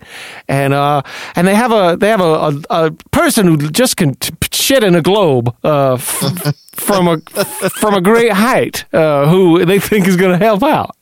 [0.48, 1.02] and uh,
[1.34, 4.82] and they have a they have a, a, a person who just can t- shit
[4.82, 5.54] in a globe.
[5.62, 7.18] Uh, f- from a
[7.80, 10.95] from a great height, uh, who they think is going to help out.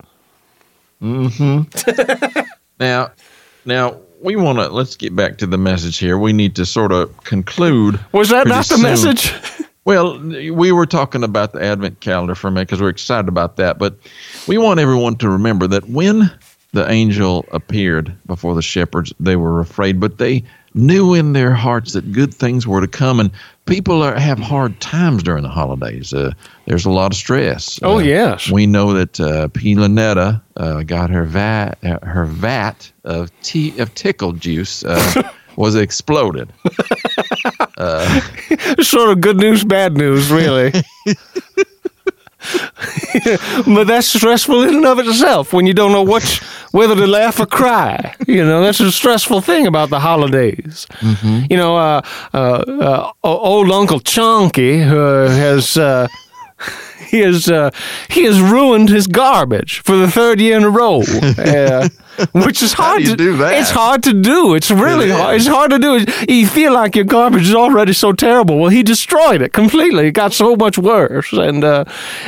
[1.03, 2.41] Mm-hmm.
[2.81, 3.13] Now,
[3.65, 6.19] now we want to let's get back to the message here.
[6.19, 8.01] We need to sort of conclude.
[8.11, 8.83] Was that not the soon.
[8.83, 9.33] message?
[9.87, 13.57] Well, we were talking about the Advent calendar for a minute because we're excited about
[13.57, 13.79] that.
[13.79, 13.95] But
[14.49, 16.33] we want everyone to remember that when
[16.73, 20.43] the angel appeared before the shepherds, they were afraid, but they
[20.75, 23.21] knew in their hearts that good things were to come.
[23.21, 23.31] And
[23.67, 26.13] people are, have hard times during the holidays.
[26.13, 26.33] Uh,
[26.67, 27.79] there's a lot of stress.
[27.83, 28.51] Oh, Uh, yes.
[28.51, 29.77] we know that uh, P.
[29.77, 36.53] Uh, got her vat, uh, her vat of tea of tickle juice uh, was exploded.
[38.81, 40.73] sort of good news, bad news, really.
[43.67, 46.41] but that's stressful in and of itself when you don't know which
[46.73, 48.15] whether to laugh or cry.
[48.27, 50.87] You know, that's a stressful thing about the holidays.
[51.51, 52.03] You know, uh,
[52.33, 55.77] uh, uh, old Uncle Chunky uh, has.
[57.15, 57.71] He has uh,
[58.09, 61.01] he has ruined his garbage for the third year in a row,
[61.39, 61.89] uh,
[62.33, 63.61] which is hard do to do that?
[63.61, 64.55] It's hard to do.
[64.57, 65.37] It's really hard.
[65.37, 66.05] It's hard to do.
[66.29, 68.59] You feel like your garbage is already so terrible.
[68.59, 70.09] Well, he destroyed it completely.
[70.09, 71.85] It got so much worse, and uh,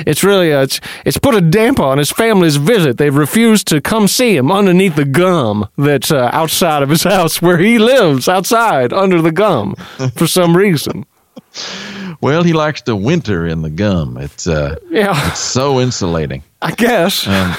[0.07, 2.97] it's really uh, it's it's put a damper on his family's visit.
[2.97, 7.43] They've refused to come see him underneath the gum that's uh, outside of his house
[7.43, 9.75] where he lives, outside under the gum,
[10.15, 11.07] for some reason.
[12.21, 14.17] Well, he likes to winter in the gum.
[14.17, 16.43] It's uh, Yeah, so insulating.
[16.63, 17.27] I guess.
[17.27, 17.55] Um,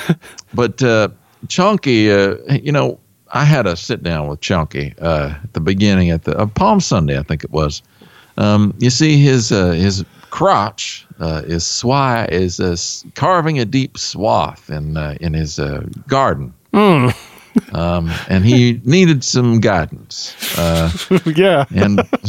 [0.54, 1.10] but uh,
[1.48, 3.00] Chunky, uh, you know,
[3.32, 6.80] I had a sit down with Chunky uh, at the beginning at the uh, Palm
[6.80, 7.84] Sunday, I think it was.
[8.38, 12.76] Um, you see, his uh, his crotch uh, is swi- is uh,
[13.16, 16.54] carving a deep swath in uh, in his uh, garden.
[17.74, 20.36] Um, and he needed some guidance.
[20.58, 20.92] Uh,
[21.36, 21.66] yeah.
[21.76, 22.00] and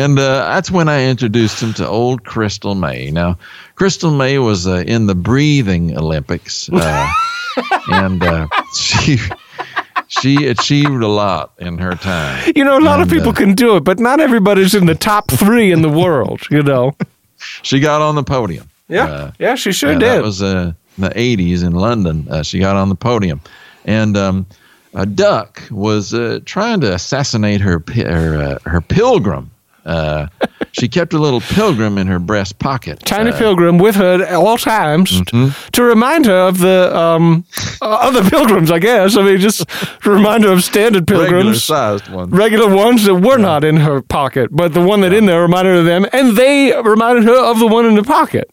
[0.00, 3.10] and uh, that's when I introduced him to old Crystal May.
[3.10, 3.38] Now,
[3.74, 7.12] Crystal May was uh, in the breathing Olympics, uh,
[7.88, 9.18] and uh, she
[10.08, 12.52] she achieved a lot in her time.
[12.54, 14.94] You know, a lot of people uh, can do it, but not everybody's in the
[14.94, 16.42] top three in the world.
[16.50, 16.96] You know.
[17.62, 18.66] She got on the podium.
[18.90, 20.08] Uh, yeah, she sure yeah, did.
[20.08, 22.42] That was in the '80s in London.
[22.44, 23.42] She got on the podium,
[23.84, 24.46] and um,
[24.96, 29.50] a duck was uh, trying to assassinate her her uh, her pilgrim.
[29.86, 30.26] Uh,
[30.72, 32.98] she kept a little pilgrim in her breast pocket.
[33.06, 35.70] Tiny Uh, Pilgrim with her at all times Mm-hmm.
[35.70, 37.44] to remind her of the um,
[37.80, 39.16] uh, other pilgrims, I guess.
[39.16, 39.64] I mean, just
[40.02, 41.62] to remind her of standard regular pilgrims.
[41.64, 42.30] sized one.
[42.30, 45.74] Regular ones that were not in her pocket, but the one that in there reminded
[45.74, 48.50] her of them, and they reminded her of the one in the pocket.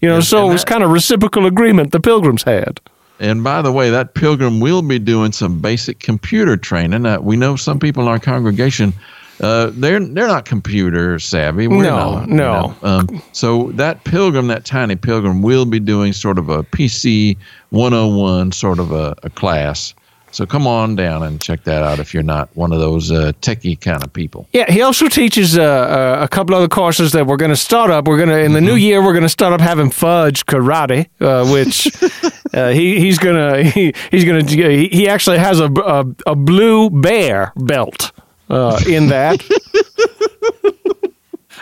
[0.00, 2.80] You know, And- so and it was that- kind of reciprocal agreement the pilgrims had.
[3.18, 7.06] And by the way, that pilgrim will be doing some basic computer training.
[7.06, 8.92] Uh, we know some people in our congregation,
[9.40, 11.68] uh, they're they're not computer savvy.
[11.68, 12.52] We're No, not, you no.
[12.62, 12.74] know.
[12.82, 17.36] Um, so that pilgrim, that tiny pilgrim, will be doing sort of a PC
[17.70, 19.94] 101 sort of a, a class.
[20.32, 23.32] So come on down and check that out if you're not one of those uh,
[23.40, 24.46] techie kind of people.
[24.52, 27.90] Yeah, he also teaches uh, uh, a couple other courses that we're going to start
[27.90, 28.06] up.
[28.06, 31.06] We're going to in the new year we're going to start up having fudge karate,
[31.20, 31.88] uh, which
[32.54, 36.90] uh, he he's gonna he, he's gonna he, he actually has a, a a blue
[36.90, 38.12] bear belt
[38.48, 39.42] uh, in that.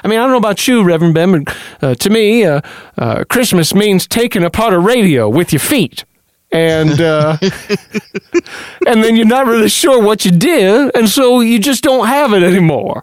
[0.05, 2.61] I mean, I don't know about you, Reverend Ben, but uh, to me, uh,
[2.99, 6.05] uh, Christmas means taking apart a radio with your feet.
[6.53, 7.39] And uh,
[8.87, 12.33] and then you're not really sure what you did, and so you just don't have
[12.33, 13.03] it anymore.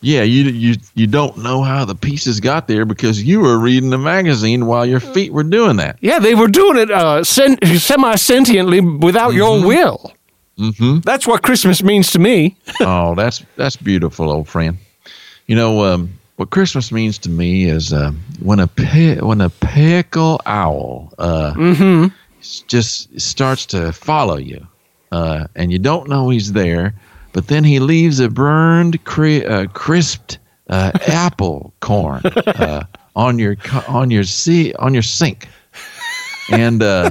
[0.00, 3.90] Yeah, you you you don't know how the pieces got there because you were reading
[3.90, 5.98] the magazine while your feet were doing that.
[6.00, 10.12] Yeah, they were doing it uh, sen- semi sentiently without your will.
[10.58, 11.00] Mm-hmm.
[11.00, 12.56] That's what Christmas means to me.
[12.80, 14.76] oh, that's that's beautiful, old friend.
[15.46, 19.50] You know um, what Christmas means to me is uh, when a pe- when a
[19.50, 21.54] pickle owl uh,
[22.40, 24.66] s- just starts to follow you,
[25.12, 26.92] uh, and you don't know he's there,
[27.32, 30.38] but then he leaves a burned, cri- uh, crisped
[30.70, 32.82] uh, apple corn uh,
[33.16, 35.48] on your on your sea on your sink,
[36.50, 37.10] and uh,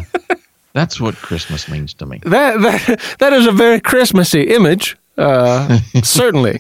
[0.74, 2.20] that's what Christmas means to me.
[2.24, 6.60] That that, that is a very Christmassy image, uh, certainly.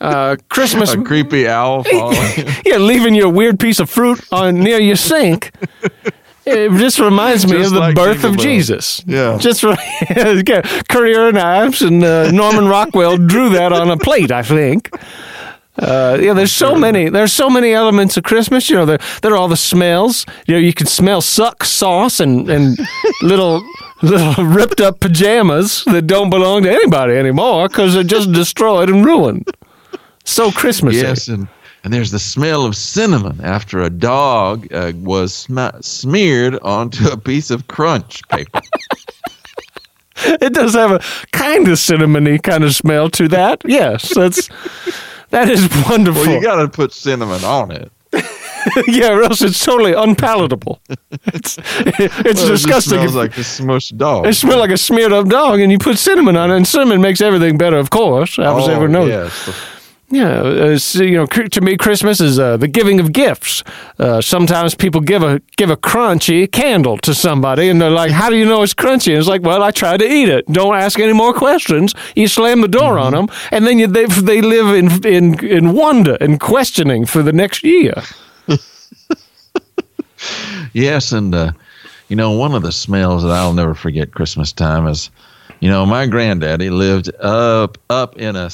[0.00, 1.82] Uh, Christmas, A creepy owl
[2.66, 5.52] yeah, leaving your weird piece of fruit on near your sink.
[6.50, 8.42] It just reminds me Just of the like birth Jingle of Bells.
[8.44, 9.04] Jesus.
[9.06, 9.36] Yeah.
[9.38, 9.60] just
[10.88, 14.88] Currier and Ives and uh, Norman Rockwell drew that on a plate, I think.
[15.78, 17.08] Uh, yeah, there's so many.
[17.08, 18.68] There's so many elements of Christmas.
[18.68, 20.26] You know, there there are all the smells.
[20.46, 22.78] You know, you can smell suck sauce and and
[23.22, 23.62] little
[24.02, 29.04] little ripped up pajamas that don't belong to anybody anymore because they're just destroyed and
[29.04, 29.48] ruined.
[30.24, 30.98] So Christmassy.
[30.98, 31.48] Yes, and,
[31.84, 37.16] and there's the smell of cinnamon after a dog uh, was sma- smeared onto a
[37.16, 38.60] piece of crunch paper.
[40.20, 40.98] It does have a
[41.30, 43.62] kind of cinnamony kind of smell to that.
[43.64, 44.48] Yes, that's
[45.30, 46.22] that is wonderful.
[46.22, 47.90] well, you got to put cinnamon on it.
[48.88, 50.80] yeah, or else it's totally unpalatable.
[51.34, 52.98] It's it's Well, It disgusting.
[52.98, 54.26] smells like a smushed dog.
[54.26, 57.00] it smells like a smeared up dog, and you put cinnamon on it, and cinnamon
[57.00, 58.38] makes everything better, of course.
[58.38, 59.08] I was oh, ever known.
[59.08, 59.48] yes.
[60.10, 63.62] Yeah, uh, so, you know, to me, Christmas is uh, the giving of gifts.
[63.98, 68.30] Uh, sometimes people give a give a crunchy candle to somebody, and they're like, "How
[68.30, 70.46] do you know it's crunchy?" And it's like, "Well, I tried to eat it.
[70.50, 74.06] Don't ask any more questions." You slam the door on them, and then you, they
[74.06, 78.02] they live in in in wonder and questioning for the next year.
[80.72, 81.52] Yes, and uh,
[82.08, 85.10] you know one of the smells that I'll never forget Christmas time is,
[85.60, 88.50] you know, my granddaddy lived up up in a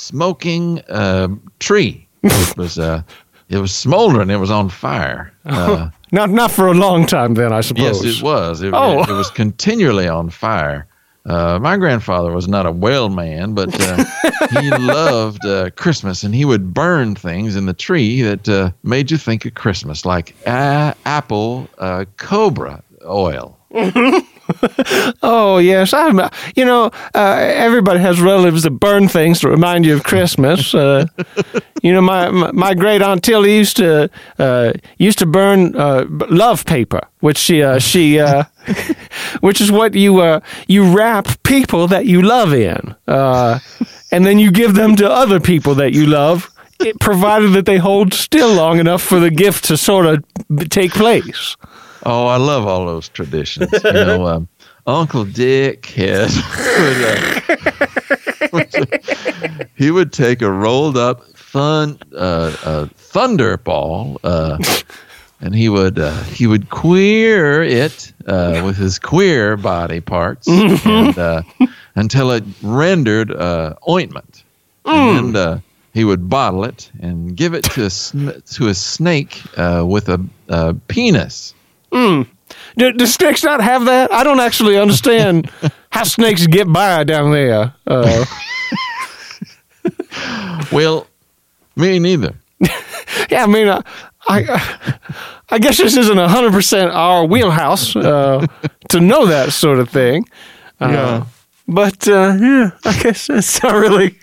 [0.00, 2.06] smoking uh, tree.
[2.22, 3.02] It was uh,
[3.48, 4.30] it was smoldering.
[4.30, 5.32] It was on fire.
[5.46, 8.04] Uh, Not not for a long time, then I suppose.
[8.04, 8.62] yes, it was.
[8.62, 9.02] It, Oh.
[9.02, 10.86] it, it was continually on fire.
[11.26, 14.04] Uh, my grandfather was not a well man, but uh,
[14.60, 19.10] he loved uh, Christmas, and he would burn things in the tree that uh, made
[19.10, 23.56] you think of Christmas, like uh, apple uh, cobra oil.
[25.22, 26.20] Oh yes, I'm.
[26.56, 30.74] You know, uh, everybody has relatives that burn things to remind you of Christmas.
[30.74, 31.06] Uh,
[31.82, 36.06] you know, my, my my great aunt Tilly used to uh, used to burn uh,
[36.28, 38.44] love paper, which she uh, she uh,
[39.40, 43.58] which is what you uh, you wrap people that you love in, uh,
[44.10, 46.50] and then you give them to other people that you love.
[46.80, 50.66] It, provided that they hold still long enough for the gift to sort of b-
[50.66, 51.54] take place.
[52.04, 53.70] Oh, I love all those traditions.
[53.84, 54.48] You know, um,
[54.86, 56.30] Uncle Dick had
[58.52, 64.58] would, uh, he would take a rolled up fun uh, uh, thunder ball, uh,
[65.40, 71.18] and he would uh, he would queer it uh, with his queer body parts and,
[71.18, 71.42] uh,
[71.96, 74.42] until it rendered uh, ointment,
[74.84, 75.60] and then uh,
[75.92, 80.08] he would bottle it and give it to a sn- to a snake uh, with
[80.08, 80.74] a, a
[81.92, 82.26] penis.
[82.76, 84.12] Do, do snakes not have that?
[84.12, 85.50] I don't actually understand
[85.90, 87.74] how snakes get by down there.
[87.86, 88.24] Uh,
[90.72, 91.06] Well,
[91.76, 92.34] me neither.
[93.30, 93.82] yeah, I mean, I,
[94.28, 94.98] I,
[95.48, 98.46] I guess this isn't hundred percent our wheelhouse uh,
[98.90, 100.24] to know that sort of thing.
[100.80, 101.24] Uh, Yeah.
[101.72, 104.18] But uh, yeah, I guess it's not really,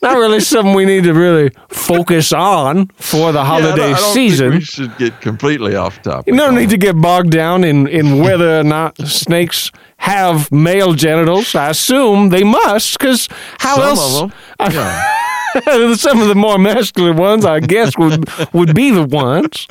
[0.00, 3.94] not really something we need to really focus on for the Yeah, I holiday don't-
[3.94, 4.50] I don't think season.
[4.52, 6.28] we should get completely off topic.
[6.32, 10.94] You don't need to get bogged down in, in whether or not snakes have male
[10.94, 11.54] genitals.
[11.54, 13.28] I assume they must, because
[13.58, 14.22] how Some else?
[14.22, 14.72] of them.
[14.72, 15.94] Yeah.
[15.94, 19.66] Some of the more masculine ones, I guess, would would be the ones.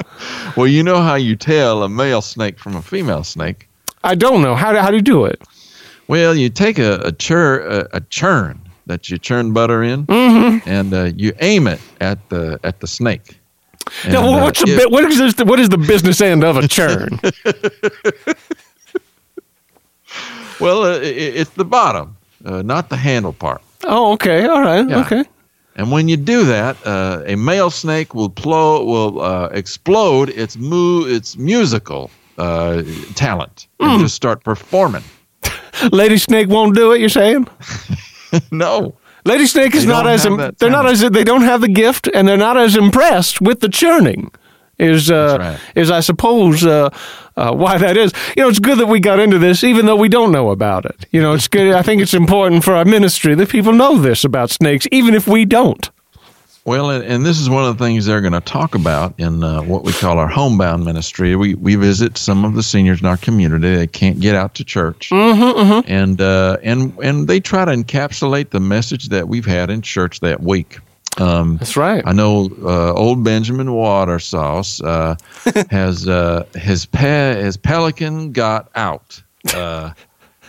[0.56, 3.68] Well, you know how you tell a male snake from a female snake.
[4.04, 5.42] I don't know how do, how do you do it.
[6.08, 10.70] Well, you take a a, chur, a, a churn that you churn butter in, Mm-hmm.
[10.70, 13.38] and uh, you aim it at the at the snake.
[14.04, 16.44] And, Now, uh, what's the if- bit, what is this, what is the business end
[16.44, 17.20] of a churn?
[20.60, 23.62] well, uh, i- i- it's the bottom, uh, not the handle part.
[23.86, 25.00] oh, okay, all right, Yeah.
[25.02, 25.24] okay.
[25.76, 30.58] And when you do that, uh, a male snake will plo- will uh, explode its
[30.58, 32.82] mu- its musical uh,
[33.16, 33.90] talent Hmm.
[33.90, 35.04] and just start performing.
[35.92, 37.00] Lady snake won't do it.
[37.00, 37.48] You're saying?
[38.52, 41.68] no, Lady snake is They not as im- they're not as they don't have the
[41.68, 44.32] gift and they're not as impressed with the churning.
[44.80, 45.60] Is uh, right.
[45.76, 46.90] is I suppose uh,
[47.36, 48.14] uh, why that is.
[48.36, 50.86] You know, it's good that we got into this, even though we don't know about
[50.86, 51.08] it.
[51.12, 51.74] You know, it's good.
[51.74, 55.28] I think it's important for our ministry that people know this about snakes, even if
[55.28, 55.90] we don't.
[56.68, 59.62] Well, and, this is one of the things they're going to talk about in uh,
[59.62, 61.34] what we call our homebound ministry.
[61.38, 63.74] We we visit some of the seniors in our community.
[63.74, 68.50] They can't get out to church, Mm-hmm, and uh, and and they try to encapsulate
[68.50, 70.80] the message that we've had in church that week.
[71.20, 72.04] Um, That's right.
[72.06, 75.16] I know uh, old Benjamin Water Sauce uh,
[75.72, 79.92] has uh, his pe- his pelican got out, uh,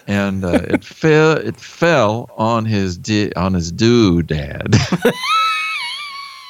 [0.08, 4.74] and uh, it fell it fell on his di- on his doodad.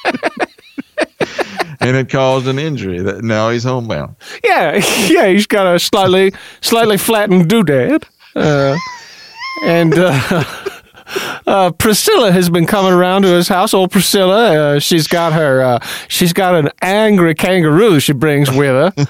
[1.79, 4.15] and it caused an injury that now he's homebound.
[4.43, 4.75] Yeah,
[5.07, 5.27] yeah.
[5.27, 8.03] He's got a slightly slightly flattened doodad,
[8.35, 8.77] uh,
[9.63, 9.93] and.
[9.97, 10.43] Uh,
[11.47, 13.73] Uh, Priscilla has been coming around to his house.
[13.73, 18.69] Old Priscilla, uh, she's got her, uh, she's got an angry kangaroo she brings with
[18.95, 19.07] her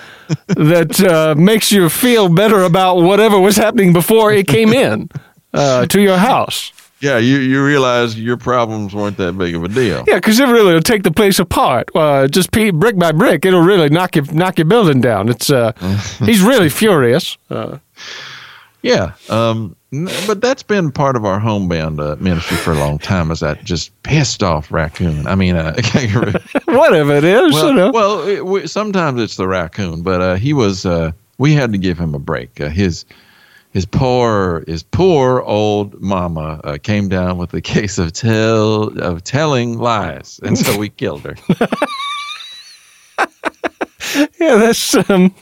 [0.48, 5.10] that uh, makes you feel better about whatever was happening before it came in
[5.54, 6.72] uh, to your house.
[7.02, 10.04] Yeah, you, you realize your problems weren't that big of a deal.
[10.08, 11.90] Yeah, because it really will take the place apart.
[11.96, 15.30] Uh, just brick by brick, it'll really knock you knock your building down.
[15.30, 15.72] It's uh,
[16.26, 17.38] he's really furious.
[17.50, 17.78] Uh,
[18.82, 22.98] Yeah, um, n- but that's been part of our homebound uh, ministry for a long
[23.00, 23.30] time.
[23.32, 25.28] Is that just pissed off raccoon?
[25.28, 26.32] I mean, uh, kangaroo.
[26.66, 27.92] whatever it is, you know.
[27.92, 30.86] well, well it, we, sometimes it's the raccoon, but uh, he was.
[30.86, 32.60] Uh, we had to give him a break.
[32.60, 33.06] Uh, his
[33.72, 39.24] his poor his poor old mama uh, came down with a case of tell of
[39.24, 41.36] telling lies, and so we killed her.
[44.40, 45.36] Yeah, that's um,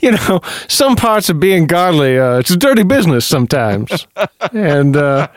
[0.00, 2.18] you know, some parts of being godly.
[2.18, 4.06] Uh, it's a dirty business sometimes,
[4.52, 5.28] and uh,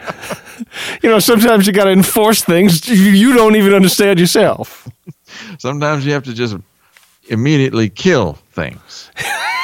[1.01, 4.89] you know, sometimes you got to enforce things you, you don't even understand yourself.
[5.57, 6.57] Sometimes you have to just
[7.29, 9.09] immediately kill things.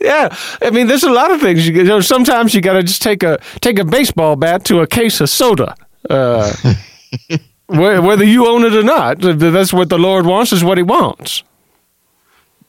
[0.00, 1.66] Yeah, I mean, there's a lot of things.
[1.66, 4.80] You, you know, sometimes you got to just take a take a baseball bat to
[4.80, 5.74] a case of soda.
[6.08, 6.52] Uh,
[7.66, 10.52] whether you own it or not, that's what the Lord wants.
[10.52, 11.42] Is what He wants.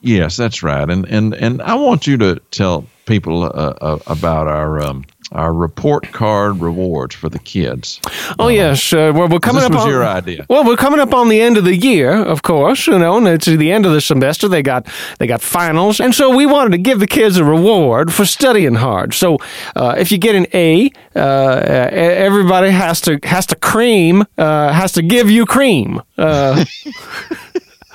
[0.00, 0.88] Yes, that's right.
[0.88, 5.52] And and and I want you to tell people uh, uh, about our um, our
[5.52, 8.00] report card rewards for the kids.
[8.38, 10.46] Oh yes, uh, well, we're coming this up was on your idea.
[10.48, 12.86] Well, we're coming up on the end of the year, of course.
[12.86, 14.48] You know, and it's the end of the semester.
[14.48, 18.12] They got they got finals, and so we wanted to give the kids a reward
[18.12, 19.14] for studying hard.
[19.14, 19.38] So,
[19.76, 24.92] uh, if you get an A, uh, everybody has to has to cream uh, has
[24.92, 26.02] to give you cream.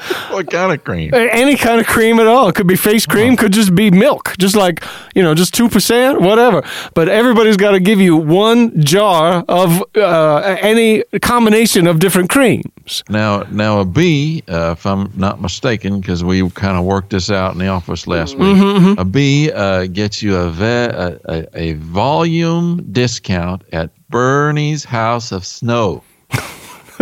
[0.36, 1.14] What kind of cream?
[1.14, 2.49] any kind of cream at all.
[2.49, 4.84] It could be face cream, could just be milk, just like,
[5.16, 6.62] you know, just 2%, whatever.
[6.93, 13.03] But everybody's got to give you one jar of uh, any combination of different creams.
[13.10, 17.30] Now, now a B, uh, if I'm not mistaken, because we kind of worked this
[17.30, 18.56] out in the office last week.
[18.58, 24.84] Mm-hmm, A B uh, gets you a, ve- a, a a volume discount at Bernie's
[24.84, 26.03] House of Snow.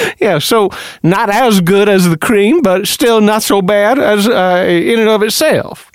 [0.20, 0.70] yeah, so
[1.02, 5.08] not as good as the cream, but still not so bad as uh, in and
[5.08, 5.90] of itself.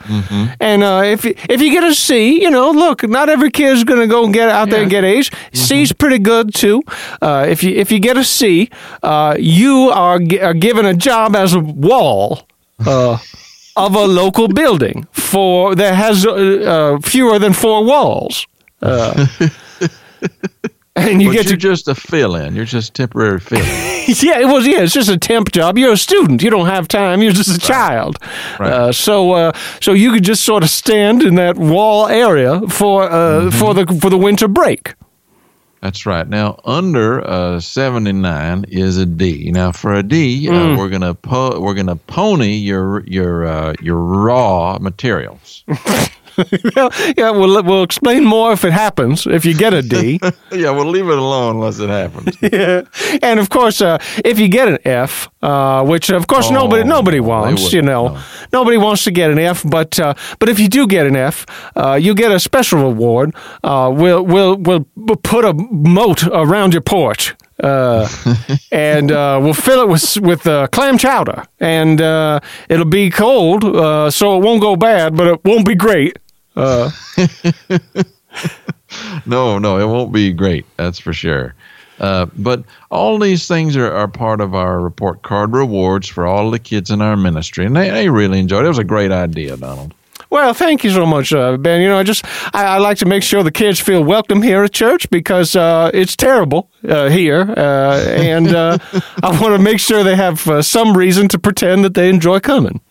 [0.59, 3.83] And uh, if you, if you get a C, you know, look, not every kid's
[3.83, 5.29] going to go and get out there and get A's.
[5.53, 6.81] C's pretty good too.
[7.21, 8.69] Uh, if you if you get a C,
[9.03, 12.47] uh, you are, gi- are given a job as a wall.
[12.85, 13.17] Uh,
[13.75, 18.47] of a local building for that has uh, uh, fewer than four walls,
[18.81, 19.27] uh,
[20.97, 22.55] and you but get you're to just a fill-in.
[22.55, 23.65] You're just temporary fill-in.
[24.07, 24.65] yeah, it was.
[24.65, 25.77] Yeah, it's just a temp job.
[25.77, 26.41] You're a student.
[26.41, 27.21] You don't have time.
[27.21, 28.17] You're just a child.
[28.59, 28.71] Right.
[28.71, 33.03] Uh, so, uh, so you could just sort of stand in that wall area for
[33.03, 34.95] uh, for the for the winter break.
[35.81, 36.27] That's right.
[36.27, 39.51] Now, under uh, 79 is a D.
[39.51, 43.97] Now, for a D, uh, we're gonna po- we're gonna pony your your uh, your
[43.97, 45.63] raw materials.
[46.75, 47.31] yeah, yeah.
[47.31, 49.25] We'll we'll explain more if it happens.
[49.27, 50.19] If you get a D.
[50.51, 52.37] yeah, we'll leave it alone unless it happens.
[52.41, 52.81] yeah.
[53.21, 56.85] And of course, uh, if you get an F, uh, which of course nobody Oh,
[56.85, 58.21] nobody they wants, you know, no.
[58.53, 59.63] nobody wants to get an F.
[59.65, 63.33] But uh, but if you do get an F, uh, you get a special reward.
[63.63, 64.85] Uh, we'll we'll we'll
[65.23, 67.35] put a moat around your porch.
[67.63, 68.07] Uh,
[68.71, 73.63] and uh, we'll fill it with with uh, clam chowder, and uh, it'll be cold,
[73.63, 76.19] uh, so it won't go bad, but it won't be great.
[76.57, 76.91] Uh,
[79.25, 80.65] No, no, it won't be great.
[80.77, 81.53] That's for sure.
[81.99, 86.51] Uh, but all these things are, are part of our report card rewards for all
[86.51, 88.65] the kids in our ministry, and they, they really enjoyed it.
[88.65, 89.93] It was a great idea, Donald.
[90.29, 91.81] Well, thank you so much, uh, Ben.
[91.81, 94.63] You know, I just I, I like to make sure the kids feel welcome here
[94.63, 98.77] at church because uh, it's terrible uh, here, uh, and uh,
[99.23, 102.39] I want to make sure they have uh, some reason to pretend that they enjoy
[102.41, 102.81] coming.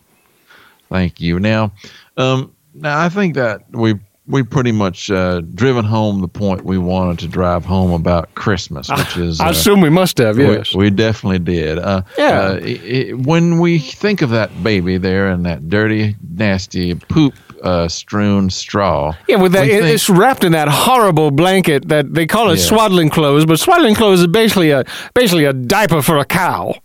[0.89, 1.39] Thank you.
[1.39, 1.71] Now,
[2.17, 3.95] um, now I think that we
[4.29, 8.89] we pretty much uh, driven home the point we wanted to drive home about Christmas,
[8.89, 10.75] which is I uh, assume we must have, we- yes.
[10.75, 11.79] We, definitely did.
[11.79, 12.39] Uh, Yeah.
[12.41, 17.33] uh, i i when we think of that baby there and that dirty, nasty poop
[17.63, 19.15] uh, strewn straw.
[19.29, 22.59] yeah, with that, it- think- it's wrapped in that horrible blanket that they call it
[22.59, 22.65] Yeah.
[22.65, 26.75] swaddling clothes, but swaddling clothes is basically a basically a diaper for a cow.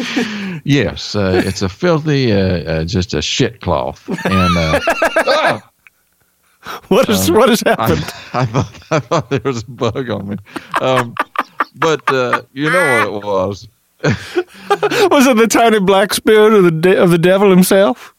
[0.64, 4.06] Yes, uh, it's a filthy, uh, uh, just a shit cloth.
[4.26, 5.60] And uh,
[6.88, 8.04] What is what has happened?
[8.34, 10.36] I, I thought I thought there was a bug on me,
[10.82, 11.14] um,
[11.76, 13.68] but uh, you know what it was.
[15.10, 18.14] Was it the tiny black spirit of the de- of the devil himself?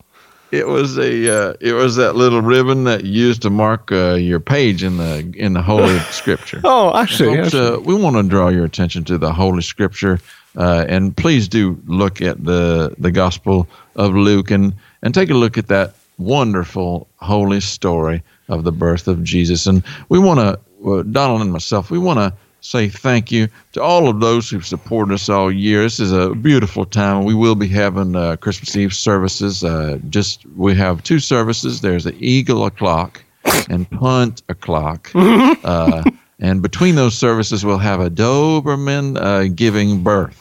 [0.52, 4.16] It was a uh, it was that little ribbon that you used to mark uh,
[4.16, 6.62] your page in the in the Holy Scripture.
[6.64, 7.38] Oh, I see.
[7.38, 7.58] I see.
[7.60, 10.20] uh, we want to draw your attention to the Holy Scripture,
[10.58, 15.36] uh, and please do look at the the Gospel of Luke and and take a
[15.36, 19.66] look at that wonderful holy story of the birth of Jesus.
[19.66, 23.82] And we want to, uh, Donald and myself, we want to say thank you to
[23.82, 25.82] all of those who've supported us all year.
[25.82, 27.24] This is a beautiful time.
[27.24, 29.64] We will be having uh, Christmas Eve services.
[29.64, 31.82] Uh, just we have two services.
[31.82, 33.24] There's the Eagle o'clock
[33.70, 35.12] and Punt o'clock.
[35.64, 36.04] Uh,
[36.40, 40.41] and between those services, we'll have a Doberman uh, giving birth.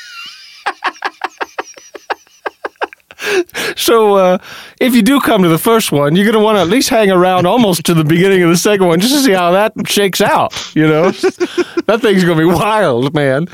[3.77, 4.37] So, uh,
[4.79, 6.89] if you do come to the first one, you're going to want to at least
[6.89, 9.73] hang around almost to the beginning of the second one just to see how that
[9.87, 10.53] shakes out.
[10.75, 13.47] You know, that thing's going to be wild, man.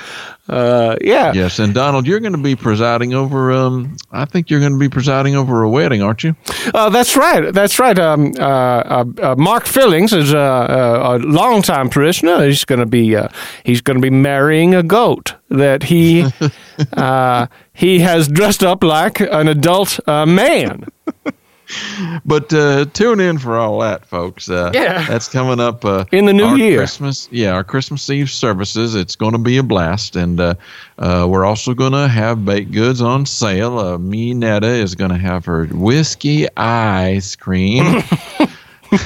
[0.49, 1.33] Uh, yeah.
[1.33, 3.51] Yes, and Donald, you're going to be presiding over.
[3.51, 6.35] Um, I think you're going to be presiding over a wedding, aren't you?
[6.73, 7.53] Uh, that's right.
[7.53, 7.97] That's right.
[7.99, 12.45] Um, uh, uh, uh, Mark Fillings is a, a, a longtime parishioner.
[12.45, 13.27] He's going to be uh,
[13.63, 16.25] he's going to be marrying a goat that he
[16.93, 20.85] uh, he has dressed up like an adult uh, man.
[22.23, 24.49] But uh, tune in for all that, folks.
[24.49, 25.05] Uh, Yeah.
[25.05, 26.77] that's coming up uh, In the new year.
[26.77, 28.95] Christmas, yeah, our Christmas Eve services.
[28.95, 30.53] It's going to be a blast, and uh,
[30.97, 33.79] uh, we're also going to have baked goods on sale.
[33.79, 38.01] Uh, me Netta is going to have her whiskey ice cream.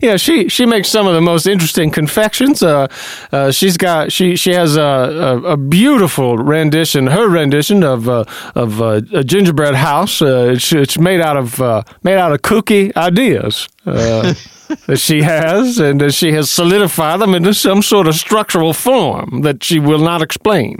[0.00, 2.62] Yeah, she she makes some of the most interesting confections.
[2.62, 2.86] Uh,
[3.32, 8.24] uh, she's got she she has a, a, a beautiful rendition, her rendition of uh,
[8.54, 10.22] of uh, a gingerbread house.
[10.22, 13.68] Uh, it's, it's made out of uh, made out of cookie ideas.
[13.84, 14.32] Uh,
[14.86, 19.42] that she has, and that she has solidified them into some sort of structural form
[19.42, 20.78] that she will not explain.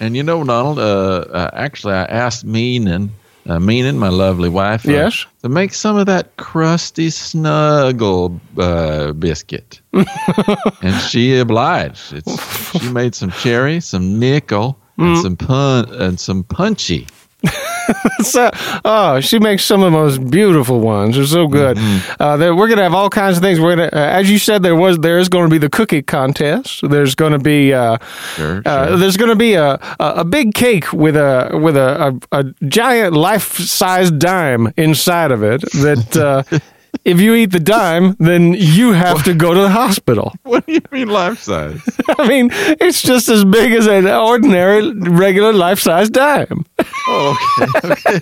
[0.00, 3.10] and you know, Donald, uh, uh, actually, I asked Meenan,
[3.48, 5.26] uh, Meenan, my lovely wife, uh, Yes?
[5.42, 12.12] to make some of that crusty snuggle uh, biscuit, and she obliged.
[12.12, 17.06] It's, she made some cherry, some nickel, and some pun and some punchy.
[18.22, 18.50] So,
[18.84, 21.16] oh, she makes some of the most beautiful ones.
[21.16, 21.78] They're so good.
[22.20, 23.58] Uh, there- we're gonna have all kinds of things.
[23.58, 26.02] We're gonna, uh, as you said, there was there is going to be the cookie
[26.02, 26.88] contest.
[26.88, 27.96] There's going to be uh,
[28.36, 28.96] Sure, uh, sure.
[28.98, 32.44] there's going to be a, a a big cake with a with a a, a
[32.68, 35.62] giant life size dime inside of it.
[35.72, 36.58] That uh,
[37.04, 40.32] if you eat the dime, then you have to go to the hospital.
[40.42, 41.80] What do you mean life size?
[42.18, 46.64] I mean, it's just as big as an ordinary, regular life size dime.
[47.08, 47.92] oh, okay.
[47.92, 48.18] okay.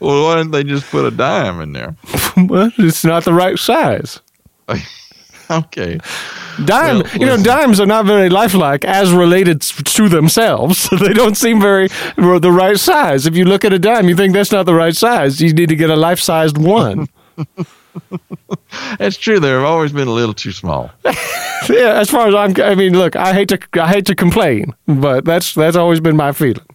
[0.00, 1.96] Well, why didn't they just put a dime in there?
[2.36, 4.20] well, it's not the right size.
[5.50, 5.98] okay.
[6.64, 10.88] Dime, Well, you know, dimes are not very lifelike as related to themselves.
[11.00, 13.26] they don't seem very the right size.
[13.26, 15.40] If you look at a dime, you think that's not the right size.
[15.40, 17.08] You need to get a life-sized one.
[18.98, 19.40] That's true.
[19.40, 20.90] They've always been a little too small.
[21.04, 24.74] yeah, as far as I'm, I mean, look, I hate to, I hate to complain,
[24.86, 26.66] but that's that's always been my feeling.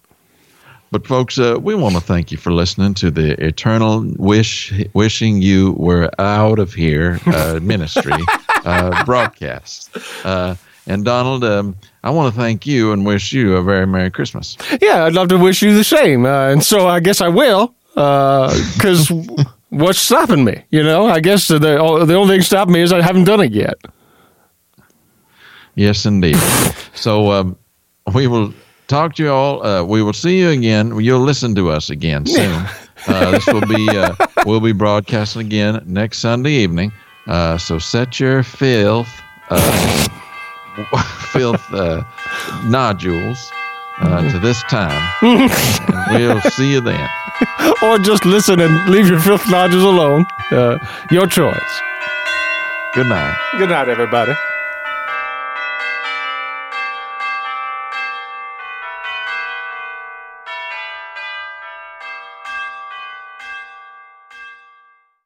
[0.89, 5.41] But folks, uh, we want to thank you for listening to the Eternal Wish, wishing
[5.41, 8.13] you were out of here uh, ministry
[8.63, 9.89] uh, broadcast.
[10.23, 10.55] Uh,
[10.85, 14.55] and Donald, um, I want to thank you and wish you a very Merry Christmas.
[14.81, 17.75] Yeah, I'd love to wish you the same, uh, and so I guess I will,
[17.93, 19.11] because
[19.69, 20.63] what's stopping me?
[20.69, 23.51] You know, I guess the the only thing stopping me is I haven't done it
[23.51, 23.75] yet.
[25.75, 26.37] Yes, indeed.
[26.93, 27.57] so um,
[28.13, 28.53] we will
[28.87, 29.65] talk to you all.
[29.65, 30.97] Uh, we will see you again.
[30.99, 32.65] You'll listen to us again soon.
[33.07, 34.15] Uh, this will be uh,
[34.45, 36.91] we'll be broadcasting again next Sunday evening.
[37.27, 39.09] Uh, so set your filth
[39.49, 40.07] uh,
[41.31, 42.03] filth uh,
[42.65, 43.51] nodules
[43.99, 47.09] uh, to this time, and we'll see you then.
[47.83, 50.25] or just listen and leave your filth nodules alone.
[50.51, 50.77] Uh,
[51.11, 51.81] your choice.
[52.93, 53.37] Good night.
[53.57, 54.33] Good night, everybody.